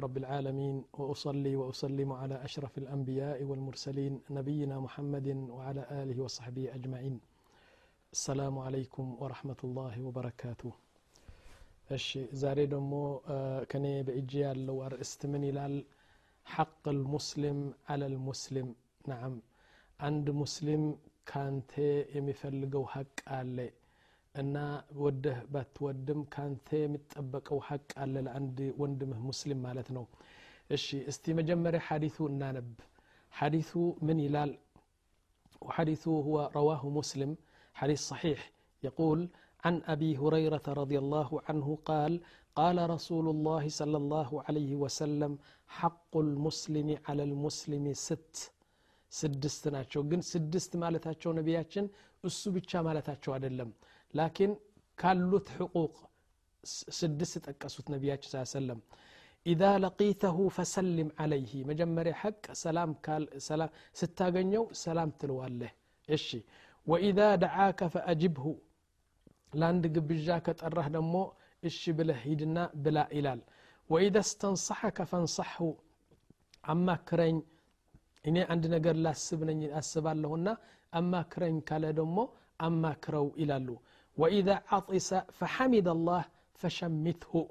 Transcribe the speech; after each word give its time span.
رب 0.00 0.16
العالمين 0.18 0.76
وأصلي 0.94 1.56
وأسلم 1.56 2.10
على 2.12 2.36
أشرف 2.44 2.78
الأنبياء 2.78 3.38
والمرسلين 3.44 4.12
نبينا 4.30 4.76
محمد 4.80 5.28
وعلى 5.50 5.82
آله 5.92 6.16
وصحبه 6.22 6.64
أجمعين 6.74 7.16
السلام 8.12 8.54
عليكم 8.58 9.06
ورحمة 9.20 9.60
الله 9.64 9.94
وبركاته 10.06 10.70
እሺ 11.90 12.06
ዛሬ 12.42 12.58
ደግሞ 12.74 12.92
ከኔ 13.70 13.86
በእጅ 14.06 14.32
ያለው 14.44 14.76
አርእስት 14.86 15.20
ምን 15.32 15.42
ይላል 15.48 15.74
ሐቅ 16.46 16.72
ልሙስሊም 16.96 17.60
አለ 17.92 18.02
ልሙስሊም 18.14 18.68
ናም 19.10 19.34
አንድ 20.00 20.26
ሙስሊም 20.42 20.84
ካንተ 21.30 21.72
የሚፈልገው 22.16 22.84
ሀቅ 22.94 23.16
አለ 23.38 23.58
እና 24.34 24.56
ወደህ 25.02 25.38
ባትወድም 25.52 26.20
ካንተ 26.34 26.68
የሚጠበቀው 26.82 27.58
ሀቅ 27.68 27.88
አለ 28.02 28.14
ለአንድ 28.26 28.58
ወንድምህ 28.82 29.20
ሙስሊም 29.28 29.60
ማለት 29.66 29.88
ነው 29.96 30.04
እሺ 30.70 30.86
እስቲ 31.12 31.34
መጀመሪያ 31.40 31.80
ሐዲቱ 31.88 32.18
እናነብ 32.32 32.70
ሐዲቱ 33.32 33.72
ምን 34.08 34.20
ይላል 34.26 34.52
وحديث 35.62 36.02
هو 36.26 36.36
رواه 36.58 36.82
مسلم 36.98 37.30
حديث 37.76 38.00
صحيح 38.12 38.40
يقول 38.82 39.20
عن 39.64 39.74
أبي 39.94 40.10
هريرة 40.22 40.66
رضي 40.82 40.98
الله 40.98 41.28
عنه 41.48 41.66
قال 41.84 42.12
قال 42.56 42.76
رسول 42.90 43.26
الله 43.34 43.64
صلى 43.80 43.96
الله 43.96 44.30
عليه 44.46 44.72
وسلم 44.84 45.32
حق 45.70 46.12
المسلم 46.16 46.88
على 47.08 47.22
المسلم 47.28 47.84
ست 48.06 48.34
ስድስት 49.12 49.64
ናቸው 49.74 50.00
ግን 50.10 50.20
ስድስት 50.32 50.72
ማለታቸው 50.82 51.30
ነቢያችን 51.38 51.84
እሱ 52.24 52.42
ብቻ 52.56 52.70
ማለታቸው 52.88 53.30
አይደለም 53.36 53.70
لكن 54.19 54.49
كالوت 54.97 55.49
حقوق. 55.49 55.93
سدس 56.99 57.33
تقصت 57.33 57.85
نبياتي 57.91 58.25
صلى 58.29 58.37
الله 58.37 58.49
عليه 58.49 58.59
وسلم. 58.59 58.79
إذا 59.51 59.71
لقيته 59.85 60.37
فسلم 60.57 61.09
عليه. 61.21 61.53
مجمر 61.69 62.07
حق 62.21 62.43
سلام 62.65 62.93
كال 63.05 63.41
سلام 63.49 63.69
ستا 63.99 64.27
غنيو 64.35 64.63
سلام 64.85 65.09
تلواله 65.19 65.71
إشي 66.15 66.41
وإذا 66.91 67.27
دعاك 67.45 67.79
فأجبه. 67.93 68.45
لاند 69.59 69.83
قبجاك 69.95 70.45
تأره 70.59 70.87
دمو 70.95 71.23
إشي 71.67 71.91
بلا 71.97 72.15
هيدنا 72.23 72.63
بلا 72.83 73.03
إلال. 73.17 73.41
وإذا 73.91 74.19
استنصحك 74.19 74.97
فانصحه. 75.11 75.73
أما 76.71 76.95
كرين 77.07 77.37
إني 78.27 78.41
عند 78.49 78.63
نقر 78.73 78.95
لا 79.05 79.11
السبنين 79.17 79.61
أما 80.99 81.21
كرين 81.31 81.61
كالا 81.69 81.91
دمو 81.99 82.23
أما 82.67 82.91
كرو 83.03 83.27
إلالو. 83.41 83.77
وإذا 84.17 84.61
عطس 84.67 85.13
فحمد 85.13 85.87
الله 85.87 86.25
فشمته. 86.53 87.49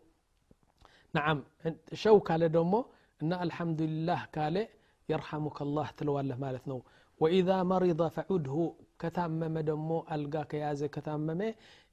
نعم 1.15 1.45
شو 1.93 2.19
قال 2.19 2.53
دومو؟ 2.53 2.81
إن 3.23 3.33
الحمد 3.33 3.83
لله 3.83 4.21
قال 4.37 4.69
يرحمك 5.09 5.59
الله 5.63 5.87
تلو 5.99 6.21
الله 6.21 6.37
مالتنو 6.45 6.83
وإذا 7.21 7.63
مرض 7.63 8.01
فعده 8.17 8.57
كتامم 8.99 9.59
دومو؟ 9.59 9.99
ألقاك 10.13 10.55
يا 10.55 10.73
زي 10.75 10.89
كتامم 10.89 11.41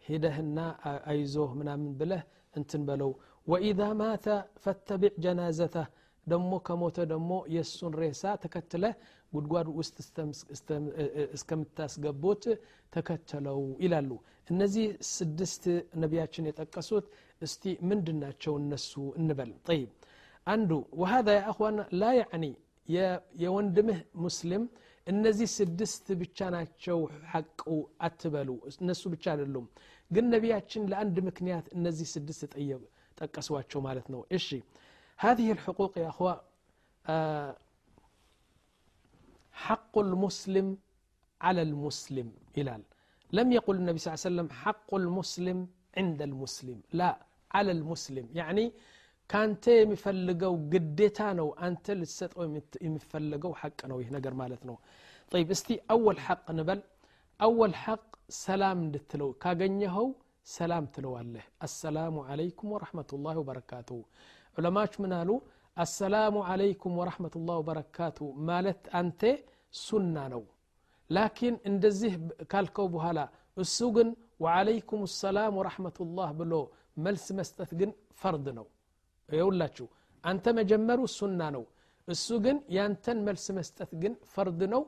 هدهنا 0.10 0.66
أيزوه 1.12 1.54
من 1.60 1.68
أمن 1.68 1.94
بله 2.00 2.24
انتن 2.58 2.86
بلو 2.86 3.12
وإذا 3.52 3.88
مات 3.94 4.26
فاتبع 4.64 5.10
جنازته 5.26 5.86
دمو 6.30 6.60
كموت 6.68 7.00
دمو 7.00 7.46
يسون 7.56 7.94
ريسا 8.02 8.36
تكتله 8.44 8.96
ጉድጓድ 9.34 9.68
ውስጥ 9.80 9.96
እስከምታስገቡት 11.38 12.44
ተከተለው 12.94 13.62
ይላሉ 13.86 14.10
እነዚህ 14.48 14.86
ስድስት 15.16 15.64
ነቢያችን 16.04 16.48
የጠቀሱት 16.50 17.06
እስቲ 17.42 17.64
ምንድን 17.90 18.18
ናቸው 18.26 18.54
እነሱ 18.62 18.92
እንበል 19.22 19.52
ጠይብ 19.70 19.90
አንዱ 20.48 20.72
ወሀዛ 21.02 21.28
ያ 21.38 21.42
አኽዋን 21.52 21.78
ላ 22.02 22.12
ያዕኒ 22.20 22.46
የወንድምህ 23.44 24.00
ሙስሊም 24.26 24.64
እነዚህ 25.08 25.50
ስድስት 25.60 26.06
ብቻ 26.22 26.48
ናቸው 26.56 27.00
ሐቁ 27.34 27.64
አትበሉ 28.08 28.50
እነሱ 28.82 29.04
ብቻ 29.14 29.26
አይደሉም 29.34 29.66
ግን 30.12 30.26
ነቢያችን 30.36 30.84
ለአንድ 30.92 31.18
ምክንያት 31.30 31.66
እነዚህ 31.78 32.08
ስድስት 32.16 32.44
ጠየብ 32.56 32.82
ጠቀሷቸው 33.18 33.82
ማለት 33.88 34.08
ነው 34.16 34.22
እሺ 34.40 34.50
هذه 35.20 35.48
الحقوق 35.56 35.94
يا 35.98 36.10
أخوة 36.10 36.34
آه 37.06 37.52
حق 39.67 39.95
المسلم 40.07 40.67
على 41.47 41.63
المسلم 41.69 42.29
إلال 42.59 42.83
لم 43.39 43.49
يقل 43.59 43.77
النبي 43.81 43.99
صلى 44.01 44.09
الله 44.11 44.21
عليه 44.23 44.31
وسلم 44.31 44.49
حق 44.63 44.91
المسلم 45.03 45.59
عند 45.99 46.21
المسلم 46.29 46.79
لا 47.01 47.11
على 47.57 47.71
المسلم 47.77 48.27
يعني 48.41 48.65
كانت 49.33 49.65
يمفلقوا 49.83 50.57
قديتا 50.73 51.29
نو 51.39 51.49
أنت 51.67 51.87
لسطو 52.01 52.41
يمفلقوا 52.87 53.55
حق 53.63 53.81
نو 53.91 53.97
يهنقر 54.05 54.35
مالتنا 54.41 54.77
طيب 55.33 55.49
استي 55.57 55.75
أول 55.95 56.17
حق 56.27 56.47
نبل 56.59 56.79
أول 57.47 57.71
حق 57.85 58.09
سلام 58.47 58.79
دتلو 58.95 59.29
كاقنيهو 59.43 60.07
سلام 60.59 60.85
تلو 60.95 61.13
الله 61.23 61.45
السلام 61.69 62.15
عليكم 62.31 62.67
ورحمة 62.75 63.11
الله 63.17 63.35
وبركاته 63.43 63.99
ዑለማዎች 64.59 64.95
ምን 65.03 65.13
አሉ 65.19 65.31
አሰላሙ 65.77 66.37
አለይኩም 66.51 66.95
ወረሕመቱላህ 67.01 67.57
ወበረካቱ 67.61 68.19
ማለት 68.49 68.83
አንተ 69.01 69.23
ሱና 69.83 70.17
ነው 70.33 70.43
ላኪን 71.11 71.55
እንደዚህ 71.71 72.13
ካልከው 72.53 72.87
በኋላ 72.95 73.21
እሱ 73.57 73.79
ግን 73.97 74.09
ወዓለይኩም 74.45 75.03
ሰላም 75.15 75.57
ወረሕመቱላህ 75.61 76.31
ብሎ 76.41 76.55
መልስ 77.07 77.27
መስጠት 77.39 77.71
ግን 77.81 77.91
ፈርድ 78.23 78.47
ነው 78.59 78.67
የውላችሁ 79.29 79.87
አንተ 80.25 80.45
መጀመሩ 80.59 81.01
ሱና 81.19 81.43
ነው 81.57 81.65
እሱ 82.09 82.29
ግን 82.45 82.57
ያንተን 82.77 83.19
መልስ 83.29 83.47
መስጠት 83.59 83.91
ግን 84.03 84.15
ፈርድ 84.35 84.61
ነው 84.75 84.83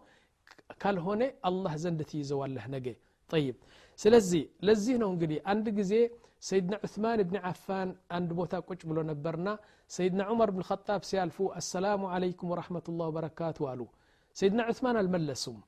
ካልሆነ 0.82 1.22
አላህ 1.49 1.75
ዘንድ 1.84 2.00
ትይዘዋለህ 2.10 2.65
ነገ 2.75 2.87
ጠይብ 3.31 3.56
ስለዚህ 3.99 4.43
ለዚህ 4.69 4.97
ነው 5.03 5.09
እንግዲህ 5.15 5.38
አንድ 5.53 5.66
ጊዜ 5.78 5.93
سيدنا 6.39 6.79
عثمان 6.83 7.23
بن 7.23 7.35
عفان 7.38 7.95
عند 8.11 8.33
بوتا 8.33 8.59
قش 8.59 8.85
بلو 8.85 9.01
نبرنا. 9.01 9.59
سيدنا 9.88 10.23
عمر 10.23 10.51
بن 10.51 10.59
الخطاب 10.59 11.03
سيالفو 11.03 11.53
السلام 11.53 12.05
عليكم 12.05 12.51
ورحمة 12.51 12.85
الله 12.89 13.07
وبركاته 13.07 13.66
والو 13.66 13.88
سيدنا 14.33 14.63
عثمان 14.63 14.97
الملسوم. 14.97 15.61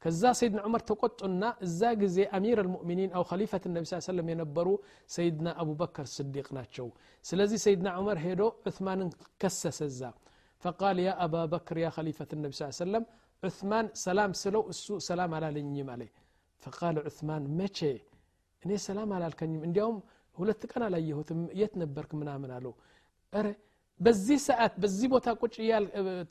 كذا 0.00 0.32
سيدنا 0.32 0.60
عمر 0.62 0.78
تقطعنا 0.78 1.48
إذا 1.62 1.92
جزي 1.92 2.24
أمير 2.38 2.60
المؤمنين 2.60 3.12
أو 3.12 3.22
خليفة 3.22 3.60
النبي 3.66 3.84
صلى 3.84 3.96
الله 3.96 4.04
عليه 4.08 4.12
وسلم 4.12 4.28
ينبرو 4.28 4.74
سيدنا 5.06 5.60
أبو 5.60 5.74
بكر 5.82 6.02
الصديق 6.02 6.52
ناتشو. 6.52 6.88
سلزي 7.22 7.56
سيدنا 7.66 7.90
عمر 7.90 8.18
هيدو 8.18 8.52
عثمان 8.66 9.10
كسس 9.40 9.82
إذا. 9.82 10.10
فقال 10.58 10.98
يا 10.98 11.24
أبا 11.24 11.44
بكر 11.54 11.76
يا 11.84 11.90
خليفة 11.90 12.28
النبي 12.32 12.52
صلى 12.52 12.64
الله 12.64 12.76
عليه 12.80 12.84
وسلم 12.84 13.04
عثمان 13.44 13.84
سلام 14.06 14.32
سلو 14.32 14.68
السوء 14.68 14.98
سلام 15.10 15.30
على 15.34 15.48
لنجم 15.56 15.90
عليه. 15.90 16.12
فقال 16.62 16.94
عثمان 17.06 17.42
ما 17.58 17.66
እኔ 18.63 18.71
ሰላም 18.87 19.11
አላልከኝም 19.15 19.61
እንዲያውም 19.67 19.97
ሁለት 20.37 20.61
ቀን 20.71 20.83
አላየሁትም 20.87 21.41
የት 21.59 21.73
ነበርክ 21.81 22.11
ምናምን 22.21 22.51
አለው 22.57 22.73
ረ 23.33 23.47
በዚህ 23.99 24.37
ሰዓት 24.47 24.73
በዚህ 24.83 25.07
ቦታ 25.13 25.27
ቁጭ 25.41 25.55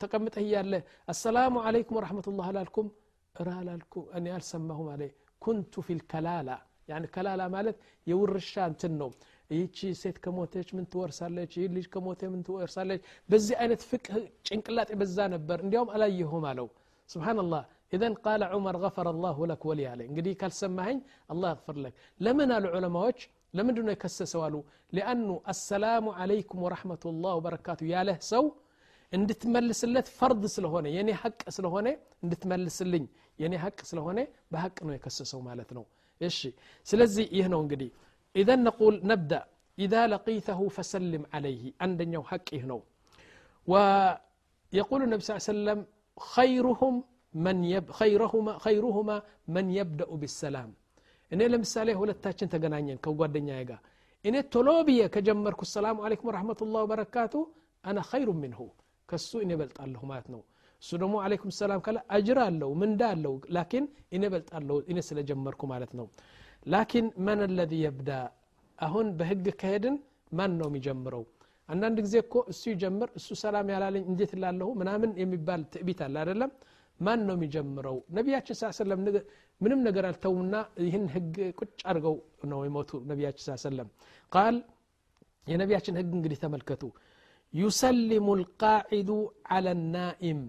ተቀምጠህ 0.01 0.43
እያለ 0.45 0.73
አሰላሙ 1.13 1.55
አለይኩም 1.67 1.97
ወረሕመቱላህ 1.99 2.47
አላልኩም 2.51 2.87
እረ 3.35 3.49
አላልኩ 3.59 3.93
እኔ 4.17 4.25
አልሰማሁም 4.37 4.87
አለ 4.93 5.03
ኩንቱ 5.41 5.83
ፊል 5.87 6.01
ከላላ 6.11 6.49
ያኒ 6.89 7.05
ከላላ 7.15 7.41
ማለት 7.55 7.77
የውርሻ 8.07 8.53
እንትን 8.71 8.93
ነው 9.01 9.09
ይህቺ 9.49 9.77
ሴት 10.01 10.17
ከሞተች 10.23 10.69
ምን 10.77 10.85
ትወርሳለች 10.93 11.51
ይህ 11.59 11.67
ልጅ 11.75 11.85
ከሞተ 11.93 12.21
ምን 12.33 12.41
ትወርሳለች 12.47 13.01
በዚህ 13.29 13.55
አይነት 13.63 13.81
ፍቅህ 13.91 14.15
ጭንቅላጤ 14.47 14.91
በዛ 15.01 15.17
ነበር 15.35 15.59
እንዲያውም 15.65 15.91
አላየሁም 15.95 16.45
አለው 16.51 16.67
ስብሓንላህ 17.09 17.63
إذن 17.95 18.13
قال 18.25 18.41
عمر 18.53 18.75
غفر 18.85 19.07
الله 19.13 19.37
لك 19.51 19.61
ولي 19.69 19.85
عليه 19.93 20.05
እንግዲህ 20.11 20.33
ካልሰማኸኝ 20.41 20.97
الله 21.33 21.49
يغفر 21.55 21.75
لك 21.85 21.93
ለምን 22.25 22.49
አሉ 22.55 22.65
ዑለማዎች 22.75 23.19
ለምንድን 23.57 23.85
ነው 23.87 23.93
የከሰሰው 23.95 24.41
አሉ 24.47 24.55
ሊአኑ 24.95 25.27
አሰላሙ 25.53 26.05
አለይኩም 26.21 26.59
ወረሕመቱላህ 26.65 27.31
ወበረካቱ 27.37 27.79
ያለህ 27.93 28.17
ሰው 28.31 28.43
እንድትመልስለት 29.11 30.07
ፈርድ 30.19 30.43
ስለሆነ 30.55 30.85
የኔ 30.97 31.09
ሐቅ 31.21 31.41
ስለሆነ 31.57 31.87
እንድትመልስልኝ 32.25 33.05
የኔ 33.41 33.53
ሐቅ 33.63 33.77
ስለሆነ 33.91 34.19
በሐቅ 34.53 34.77
ነው 34.87 34.93
የከሰሰው 34.97 35.41
ማለት 35.49 35.69
ነው 35.77 35.83
እሺ 36.21 36.39
ስለዚህ 36.87 37.25
ይህ 37.37 37.47
ነው 37.53 37.59
እንግዲህ 37.65 37.89
ኢዘን 38.35 38.61
ነቁል 38.67 38.95
ነብዳ 39.11 39.33
ኢዛ 39.77 39.95
ለቂተሁ 40.13 40.59
ፈሰልም 40.77 41.23
አለይህ 41.37 41.63
አንደኛው 41.85 42.25
ሐቅ 42.31 42.47
ይህ 42.57 42.65
ነው 42.73 42.81
ويقول 43.67 44.99
النبي 45.03 45.21
صلى 45.23 45.31
الله 45.31 45.43
عليه 45.43 45.53
وسلم 45.53 45.79
خيرهم 46.35 46.95
من 47.45 47.57
يب 47.73 47.85
خيرهما 47.99 48.53
خيرهما 48.65 49.15
من 49.55 49.65
يبدأ 49.79 50.09
بالسلام 50.21 50.69
እኔ 51.31 51.41
ለምሳሌ 51.53 51.89
ሁለታችን 51.99 52.47
ተገናኘን 52.53 52.97
ከጓደኛዬ 53.05 53.61
ጋር 53.69 53.79
እኔ 54.25 54.35
ቶሎ 54.53 54.69
ብዬ 54.87 55.01
ከጀመርኩ 55.13 55.61
ሰላሙ 55.75 55.97
አለይኩም 56.05 56.27
ወረሕመቱላህ 56.29 56.81
ወበረካቱ 56.85 57.33
አና 57.83 57.97
ኸይሩ 58.09 58.29
ምንሁ 58.41 58.59
ከሱ 59.09 59.31
እኔ 59.45 59.51
በልጣለሁ 59.61 60.01
ማለት 60.11 60.27
ነው 60.33 60.41
እሱ 60.81 60.91
ደግሞ 61.01 61.15
አለይኩም 61.25 61.51
ሰላም 61.59 61.79
ካለ 61.85 61.97
አጅር 62.15 62.39
አለው 62.47 62.71
ምንዳ 62.81 63.01
አለው 63.15 63.33
ላኪን 63.57 63.85
እኔ 64.17 64.23
በልጣለሁ 64.33 64.77
እኔ 64.91 64.97
ስለጀመርኩ 65.09 65.61
ማለት 65.73 65.91
ነው 65.99 66.07
ላኪን 66.73 67.07
መን 67.27 67.41
ለዚ 67.57 67.73
የብዳ 67.85 68.11
አሁን 68.79 69.07
በህግ 69.19 69.47
ከሄድን 69.61 69.95
ማን 70.39 70.53
ነው 70.61 70.69
የሚጀምረው 70.71 71.23
አንዳንድ 71.69 71.97
ጊዜ 72.05 72.15
እኮ 72.25 72.35
እሱ 72.53 72.61
ይጀምር 72.73 73.09
እሱ 73.19 73.27
ሰላም 73.43 73.67
ያላለኝ 73.75 74.05
እንዴት 74.11 74.31
ላለሁ 74.43 74.69
ምናምን 74.81 75.11
የሚባል 75.23 75.61
ትዕቢት 75.73 75.99
አለ 76.07 76.15
አይደለም 76.23 76.51
ማን 76.99 77.21
ነው 77.27 77.35
የሚጀምረው 77.37 77.97
ነቢያችን 78.17 78.55
ስ 78.59 78.69
ሰለም 78.79 78.99
ምንም 79.61 79.79
ነገር 79.87 80.05
አልተውና 80.09 80.55
ይህን 80.85 81.05
ህግ 81.15 81.35
ቁጭ 81.59 81.71
አድርገው 81.89 82.15
ነው 82.51 82.59
የሞቱ 82.67 82.91
ነቢያችን 83.11 83.43
ስ 83.47 83.65
ሰለም 83.65 83.89
ቃል 84.31 84.55
የነቢያችን 85.47 85.97
ህግ 85.99 86.11
እንግዲህ 86.17 86.39
ተመልከቱ 86.43 86.83
ዩሰሊሙ 87.53 88.27
ልቃዒዱ 88.41 89.09
አላ 89.55 89.75
ናኢም 89.95 90.41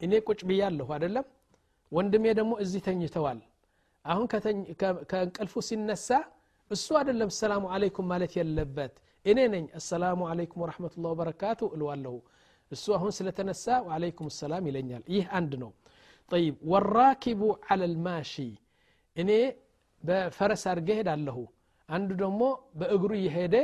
እኔ 0.00 0.12
ቁጭ 0.28 0.40
ብያለሁ 0.50 0.88
አይደለም 0.96 1.26
ወንድሜ 1.92 2.24
ደግሞ 2.38 2.52
እዚህ 2.64 2.80
ተኝተዋል 2.86 3.40
አሁን 4.04 4.24
ከእንቅልፉ 5.10 5.54
ሲነሳ 5.68 6.08
እሱ 6.70 6.88
አይደለም 7.00 7.30
ሰላሙ 7.40 7.64
አለይኩም 7.74 8.06
ማለት 8.12 8.32
የለበት 8.38 8.94
እኔ 9.26 9.38
ነኝ 9.54 9.64
አሰላሙ 9.80 10.20
አለይኩም 10.30 10.62
ወረሕመቱላ 10.64 11.04
ወበረካቱ 11.12 11.60
እልዋለሁ 11.76 12.14
እሱ 12.72 12.84
አሁን 12.96 13.12
ስለተነሳ 13.16 13.64
ወአለይኩም 13.86 14.28
ሰላም 14.40 14.66
ይለኛል 14.70 15.02
ይህ 15.14 15.24
አንድ 15.38 15.52
ነው 15.62 15.70
ጠይብ 16.30 16.54
ወራኪቡ 16.72 17.40
አለ 17.72 17.82
ልማሺ 17.94 18.34
እኔ 19.16 19.30
በፈረስ 20.02 20.62
አድርገ 20.70 20.90
ሄዳለሁ 21.00 21.38
አንዱ 21.88 22.10
ደግሞ 22.22 22.42
በእግሩ 22.80 23.10
እየሄደ 23.20 23.56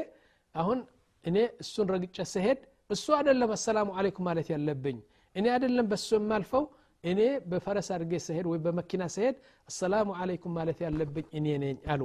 አሁን 0.54 0.78
እኔ 1.24 1.38
እሱን 1.62 1.88
ረግጨ 1.94 2.18
ስሄድ 2.32 2.58
እሱ 2.90 3.06
አይደለም 3.18 3.50
አሰላሙ 3.56 3.88
አለይኩም 3.98 4.26
ማለት 4.28 4.48
ያለብኝ 4.54 4.98
እኔ 5.34 5.46
አይደለም 5.54 5.86
በሱ 5.90 6.08
የማልፈው 6.18 6.64
እኔ 7.04 7.20
በፈረስ 7.50 7.88
አድርጌ 7.96 8.14
ስሄድ 8.26 8.46
ወይ 8.52 8.58
በመኪና 8.64 9.02
ስሄድ 9.16 9.36
አሰላሙ 9.68 10.08
አለይኩም 10.22 10.52
ማለት 10.58 10.78
ያለብኝ 10.86 11.26
እኔ 11.38 11.46
ነኝ 11.64 11.76
አሉ 11.94 12.02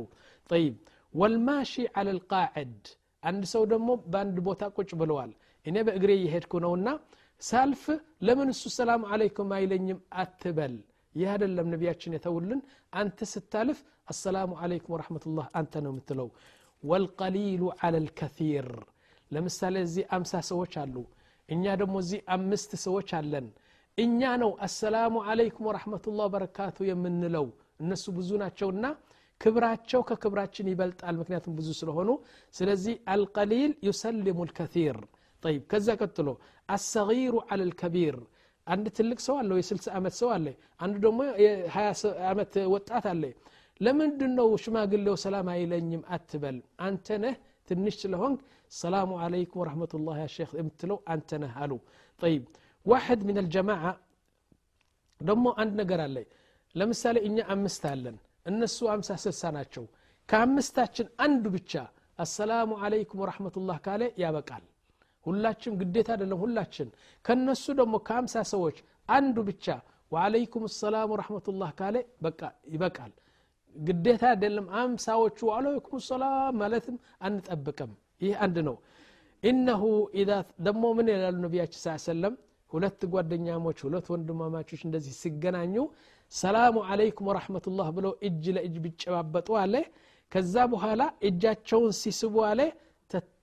ጠይብ 0.50 0.76
ወልማሺ 1.14 1.74
አለ 2.00 2.10
ልቃዕድ 2.20 2.76
አንድ 3.24 3.44
ሰው 3.54 3.64
ደግሞ 3.74 3.90
በአንድ 4.14 4.38
ቦታ 4.48 4.64
ቁጭ 4.78 4.92
ብለዋል 5.02 5.32
እኔ 5.67 5.77
በእግሬ 5.87 6.11
እየሄድኩ 6.19 6.53
ነውና 6.65 6.89
ሳልፍ 7.43 7.83
ለምን 8.27 8.49
እሱ 8.55 8.65
ሰላም 8.77 9.03
አለይኩም 9.13 9.51
አይለኝም 9.57 9.99
አትበል 10.23 10.75
ይህ 11.15 11.29
አደለም 11.35 11.69
ነቢያችን 11.75 12.15
የተውልን 12.17 12.61
አንተ 13.01 13.19
ስታልፍ 13.33 13.79
አሰላሙ 14.13 14.51
አለይኩም 14.65 14.95
ወረመቱላህ 14.97 15.47
አንተ 15.61 15.83
ነው 15.85 15.93
የምትለው 15.93 16.29
ወልቀሊሉ 16.83 17.63
አለ 17.87 17.95
ልከር 18.05 18.69
ለምሳሌ 19.31 19.77
እዚህ 19.87 20.05
አምሳ 20.17 20.41
ሰዎች 20.51 20.75
አሉ 20.83 20.97
እኛ 21.49 21.65
ደግሞ 21.81 21.97
እዚህ 22.05 22.21
አምስት 22.37 22.71
ሰዎች 22.85 23.11
አለን 23.19 23.47
እኛ 23.99 24.21
ነው 24.43 24.51
አሰላሙ 24.67 25.15
አለይኩም 25.31 25.69
ወረመቱላ 25.71 26.27
በረካቱ 26.35 26.87
የምንለው 26.89 27.47
እነሱ 27.83 28.05
ብዙ 28.19 28.31
ናቸውና 28.43 28.87
ክብራቸው 29.41 30.01
ከክብራችን 30.09 30.71
ይበልጣል 30.73 31.17
ምክንያቱም 31.21 31.57
ብዙ 31.59 31.69
ስለሆኑ 31.81 32.11
ስለዚህ 32.55 32.95
አልቀሊል 33.15 33.73
ዩሰልሙ 33.89 34.39
ልከር 34.49 34.99
طيب 35.44 35.62
ከዛ 35.72 35.88
ቀጥሎ 36.02 36.30
አሰጊሩ 36.70 37.34
አለ 37.52 37.62
ልከቢር 37.70 38.16
አንድ 38.68 38.86
ትልቅ 38.98 39.20
ሰው 39.28 39.36
አለ 39.42 39.50
የስልሳ 39.60 39.88
ዓመት 40.00 40.14
ሰው 40.20 40.30
አለ 40.36 40.46
አንዱ 40.82 40.94
ደግሞ 41.06 41.20
የሀያ 41.44 41.88
ዓመት 42.32 42.54
ወጣት 42.74 43.06
አለ 43.14 43.24
ለምንድን 43.82 44.32
ነው 44.40 44.48
ሽማግሌው 44.64 45.16
ሰላም 45.26 45.48
አይለኝም 45.56 46.04
አትበል 46.16 46.58
አንተ 46.88 47.18
ነህ 47.24 47.36
ትንሽ 47.68 47.96
ስለሆንክ 48.04 48.40
ሰላሙ 48.74 49.12
አለይኩም 49.26 49.60
ወረሕመቱላህ 49.62 50.16
ያ 50.22 50.28
ሼክ 50.36 50.52
የምትለው 50.60 50.98
አንተ 51.14 51.40
ነህ 51.44 51.54
አሉ 51.64 51.72
طيب 52.22 52.44
ዋሕድ 52.86 53.22
ምን 53.28 53.38
አልጀማዓ 53.42 53.84
ደግሞ 55.22 55.46
አንድ 55.62 55.74
ነገር 55.82 56.00
አለ 56.06 56.18
ለምሳሌ 56.76 57.18
እኛ 57.30 57.38
አምስት 57.56 57.84
አለን 57.92 58.16
እነሱ 58.52 58.78
አምሳ 58.94 59.10
ስልሳ 59.24 59.52
ናቸው 59.58 59.84
ከአምስታችን 60.30 61.08
አንዱ 61.26 61.46
ብቻ 61.56 61.74
አሰላሙ 62.20 62.72
አለይኩም 62.86 63.22
ወረሕመቱላህ 63.24 63.78
ካለ 63.86 64.04
ያበቃል 64.24 64.64
ሁላችን 65.29 65.73
ግዴታ 65.81 66.09
አይደለም 66.15 66.41
ሁላችን። 66.45 66.89
ከነሱ 67.25 67.65
ደግሞ 67.81 67.95
ከአምሳ 68.09 68.45
ሰዎች 68.53 68.77
አንዱ 69.09 69.37
ብቻ 69.49 69.67
ወአለይኩም 70.13 70.65
ሰላም 70.77 71.09
ወረሕመቱላህ 71.13 71.71
ካለ 71.79 71.97
በቃ 72.23 72.41
ይበቃል። 72.73 73.13
ግዴታ 73.77 74.23
አይደለም 74.33 74.67
አምሳዎቹ 74.81 75.39
ወአለይኩም 75.49 76.01
ሰላም 76.09 76.55
ማለትም 76.61 76.97
አንጠብቅም። 77.27 77.91
ይህ 78.21 78.35
አንድ 78.45 78.57
ነው። 78.69 78.77
ኢነሁ 79.43 79.83
ኢዛ 80.21 80.31
ደግሞ 80.67 80.85
ምን 80.97 81.09
ይላሉ 81.13 81.37
ነቢያችን 81.45 81.81
ስ 81.83 81.97
ሰለም 82.07 82.35
ሁለት 82.73 83.01
ጓደኛሞች 83.13 83.79
ሁለት 83.87 84.07
ወንድማማቾች 84.13 84.81
እንደዚህ 84.87 85.15
ሲገናኙ 85.21 85.75
ሰላሙ 86.33 86.77
አለይኩም 86.91 87.29
ወረሕመቱላህ 87.31 87.89
ብለው 87.97 88.13
እጅ 88.29 88.45
ለእጅ 88.57 88.75
ቢጨባበጡ 88.85 89.49
አለ። 89.63 89.75
ከዛ 90.33 90.55
በኋላ 90.73 91.03
እጃቸውን 91.29 91.93
ሲስቡ 92.01 92.35
አለ 92.49 92.61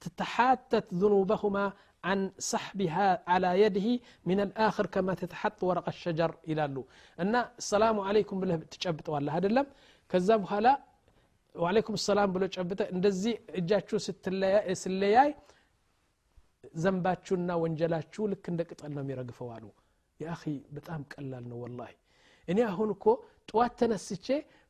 تتحاتت 0.02 0.86
ذنوبهما 1.02 1.64
عن 2.08 2.18
سحبها 2.52 3.08
على 3.32 3.50
يده 3.62 3.88
من 4.30 4.38
الآخر 4.46 4.84
كما 4.94 5.12
تتحط 5.22 5.58
ورق 5.68 5.86
الشجر 5.94 6.30
إلى 6.48 6.64
له 6.74 6.84
أن 7.22 7.34
السلام 7.62 7.96
عليكم 8.08 8.34
بله 8.40 8.56
تشبط 8.74 9.06
والله 9.12 9.32
هذا 9.36 9.48
اللم 9.50 9.66
كذاب 10.10 10.42
هلا 10.52 10.74
وعليكم 11.62 11.92
السلام 12.00 12.28
بلو 12.34 12.46
تشبط 12.52 12.80
እንደዚህ 12.94 13.32
እጃችሁ 13.60 13.96
ስለያይ 14.82 15.30
ዘንባችሁና 16.82 17.50
ወንጀላችሁ 17.62 18.22
ልክ 18.32 18.44
እንደ 18.52 18.60
ቅጠል 18.70 18.90
ነው 18.96 19.02
የሚረግፈው 19.04 19.48
አሉ 19.56 19.64
የአኺ 20.20 20.42
በጣም 20.76 21.00
ቀላል 21.12 21.44
ነው 21.50 21.58
ወላሂ 21.64 21.92
እኔ 22.48 22.58
አሁን 22.72 22.88
እኮ 22.96 23.06
ጠዋት 23.50 23.72
ተነስቼ 23.80 24.26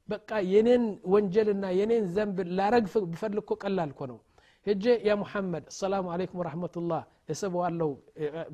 በቃ 0.09 0.31
የኔን 0.53 0.85
ወንጀልና 1.15 1.65
የኔን 1.81 2.05
ዘንብ 2.17 2.37
ላረግፍ 2.59 2.95
ብፈልግ 3.13 3.43
እኮ 3.45 3.55
ቀላል 3.65 3.91
እኮ 3.95 4.03
ነው 4.13 4.19
ሄጄ 4.67 4.85
ያ 5.09 5.15
ሙሐመድ 5.23 5.65
አሰላሙ 5.73 6.07
አለይኩም 6.15 6.41
ወረሕመቱላህ 6.43 7.03
የሰበዋለው 7.31 7.91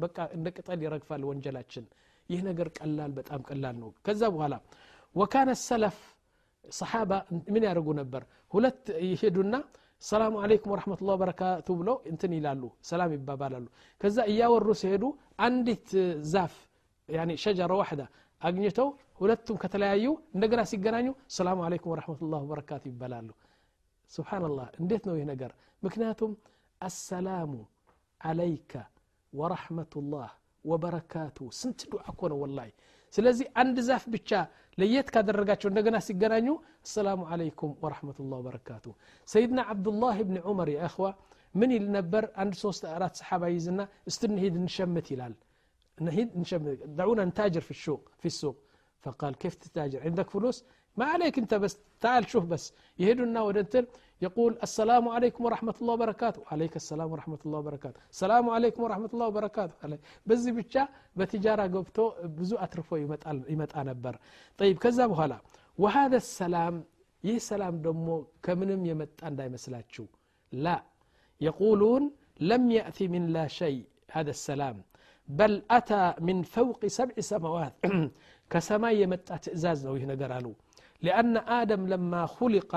በቃ 0.05 0.19
እንደ 0.37 0.47
ቅጠል 0.57 0.81
ይረግፋል 0.87 1.23
ወንጀላችን 1.31 1.85
ይህ 2.29 2.41
ነገር 2.49 2.69
ቀላል 2.79 3.13
በጣም 3.19 3.41
ቀላል 3.49 3.77
ነው 3.83 3.91
ከዛ 4.07 4.23
በኋላ 4.35 4.55
ወካነ 5.15 5.51
ሰለፍ 5.69 5.99
ሰሓባ 6.65 7.13
ምን 7.55 7.63
ያደርጉ 7.69 7.89
ነበር 8.01 8.23
ሁለት 8.53 8.85
ይሄዱና 9.09 9.55
ሰላሙ 10.03 10.35
አለይኩም 10.45 10.73
ወረሕመቱላህ 10.75 11.17
በረካቱ 11.21 11.69
ብለው 11.81 11.97
እንትን 12.11 12.33
ይላሉ 12.39 12.63
ሰላም 12.89 13.11
ይባባላሉ 13.17 13.67
ከዛ 14.01 14.17
እያወሩ 14.33 14.69
ሲሄዱ 14.81 15.05
አንዲት 15.47 15.89
ዛፍ 16.33 16.55
ሸጀረ 17.45 17.73
ዋሕዳ 17.81 18.03
አግኝተው 18.43 18.89
ሁለቱም 19.21 19.57
ከተለያዩ 19.63 20.07
እንደገና 20.35 20.63
ሲገናኙ 20.71 21.07
ሰላሙ 21.37 21.59
አለይኩም 21.67 21.93
ወረሕመቱላህ 21.95 22.43
በረካቱ 22.51 22.85
ይባላሉ 22.93 23.29
ስብሓንላህ 24.13 24.69
እንዴት 24.83 25.05
ነው 25.09 25.15
ይህ 25.19 25.27
ነገር 25.33 25.53
ምክንያቱም 25.83 26.33
አሰላሙ 26.81 27.53
አለይከ 28.21 28.73
ወረሕመቱላህ 29.33 30.31
ወበረካቱ 30.65 31.39
ስንት 31.61 31.81
ዱዓ 31.93 32.03
እኮ 32.13 32.21
ነው 32.33 32.39
ወላሂ 32.45 32.71
ስለዚህ 33.15 33.47
አንድ 33.63 33.77
ዛፍ 33.89 34.05
ብቻ 34.15 34.31
ለየት 34.79 35.09
ካደረጋቸው 35.15 35.69
እንደገና 35.71 35.97
ሲገናኙ 36.07 36.49
አሰላሙ 36.87 37.21
አለይኩም 37.35 37.73
ወረሕመቱላህ 37.85 38.39
ወበረካቱ 38.41 38.87
ሰይድና 39.29 39.61
ዓብዱላህ 39.73 40.17
ብን 40.29 40.39
ዑመር 40.51 40.71
የእኽዋ 40.75 41.09
ምን 41.55 41.71
ይል 41.77 41.85
ነበር 41.99 42.25
አንድ 42.43 42.55
ሶስት 42.65 42.83
አራት 42.97 43.15
ሰሓባ 43.21 43.45
ይዝና 43.57 43.81
እስቲ 44.11 44.23
እንሂድ 44.33 44.57
እንሸምት 44.63 45.09
ይላል 45.15 45.37
نهيد 45.99 46.37
نشمت 46.37 46.79
دعونا 46.99 47.25
نتاجر 47.25 47.61
في 47.61 47.71
السوق 47.71 48.11
في 48.19 48.27
السوق 48.27 48.57
فقال 49.05 49.35
كيف 49.35 49.55
تتاجر 49.55 50.03
عندك 50.03 50.31
فلوس 50.31 50.65
ما 50.99 51.05
عليك 51.13 51.35
انت 51.43 51.53
بس 51.63 51.73
تعال 52.03 52.25
شوف 52.33 52.45
بس 52.53 52.65
يهدنا 53.03 53.41
ودنتل 53.47 53.85
يقول 54.27 54.53
السلام 54.67 55.05
عليكم 55.17 55.41
ورحمة 55.47 55.77
الله 55.81 55.95
وبركاته 55.99 56.39
وعليك 56.45 56.75
السلام 56.83 57.09
ورحمة 57.13 57.41
الله 57.47 57.59
وبركاته 57.63 58.01
السلام 58.15 58.45
عليكم 58.57 58.81
ورحمة 58.87 59.11
الله 59.15 59.27
وبركاته 59.31 59.75
بزي 60.29 60.51
بتشا 60.57 60.83
بتجارة 61.19 61.65
قبتو 61.75 62.05
بزو 62.37 62.57
أترفو 62.65 62.95
يمتع 63.55 63.81
نبر 63.91 64.15
طيب 64.61 64.77
كذا 64.85 65.05
بهلا 65.11 65.39
وهذا 65.83 66.17
السلام 66.25 66.77
ይህ 67.29 67.39
ሰላም 67.51 67.75
ደግሞ 67.87 68.09
ከምንም 68.45 68.81
የመጣ 68.89 69.21
እንዳይመስላችሁ 69.31 70.05
ላ 70.65 70.75
የቁሉን 71.47 72.05
ለም 72.51 72.65
የእቲ 72.77 72.99
ምን 73.15 73.25
ላ 73.37 73.45
ሸይ 73.59 73.77
هذا 74.17 74.33
السلام 74.39 74.77
بل 75.39 75.53
أتى 75.77 76.03
من 76.29 76.39
فوق 76.57 76.81
سبع 76.99 77.17
سماوات 77.33 77.75
كسما 78.53 78.91
يمتع 79.03 79.37
تئزاز 79.45 79.79
نو 79.87 79.95
يهنقر 80.01 80.33
لأن 81.07 81.35
آدم 81.61 81.83
لما 81.93 82.23
خلق 82.39 82.73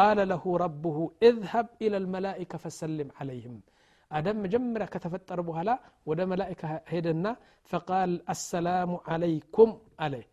قال 0.00 0.18
له 0.32 0.42
ربه 0.64 0.98
اذهب 1.28 1.66
إلى 1.84 1.96
الملائكة 2.02 2.56
فسلم 2.64 3.08
عليهم 3.20 3.54
آدم 4.18 4.36
مجمرة 4.44 4.84
كتفتر 4.94 5.38
بهلا 5.48 5.74
ودا 6.08 6.24
ملائكة 6.32 6.66
هدنا 6.92 7.32
فقال 7.70 8.10
السلام 8.34 8.90
عليكم 9.10 9.68
عليه 10.04 10.26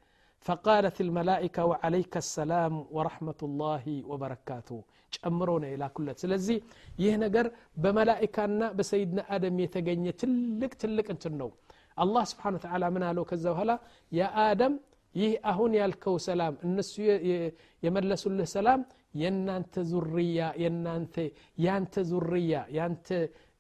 فقالت 0.46 0.98
الملائكة 1.06 1.62
وعليك 1.72 2.14
السلام 2.26 2.74
ورحمة 2.96 3.40
الله 3.48 3.86
وبركاته 4.12 4.80
ጨምሮነ 5.16 5.64
የላኩለት 5.72 6.18
ስለዚህ 6.24 6.58
ይህ 7.04 7.14
ነገር 7.24 7.46
በመላይካና 7.84 8.62
በሰይድና 8.78 9.20
አደም 9.36 9.56
የተገኘ 9.64 10.06
ትልቅ 10.22 10.72
ትልቅ 10.82 11.06
እንትን 11.14 11.34
ነው 11.42 11.50
አላህ 12.04 12.24
ስብሓን 12.32 12.56
ተላ 12.64 12.84
ምን 12.96 13.04
አለው 13.10 13.24
ከዛ 13.30 13.46
በኋላ 13.54 13.74
የአደም 14.20 14.74
ይህ 15.16 15.34
አሁን 15.52 15.72
ያልከው 15.80 16.16
ሰላም 16.28 16.54
እነሱ 16.68 16.94
የመለሱልህ 17.86 18.48
ሰላም 18.56 18.82
የናንተ 19.22 19.84
ዙርያ 19.92 20.48
የናንተ 20.64 21.16
ያንተ 21.66 22.04
ዙርያ 22.10 22.64
ያንተ 22.78 23.10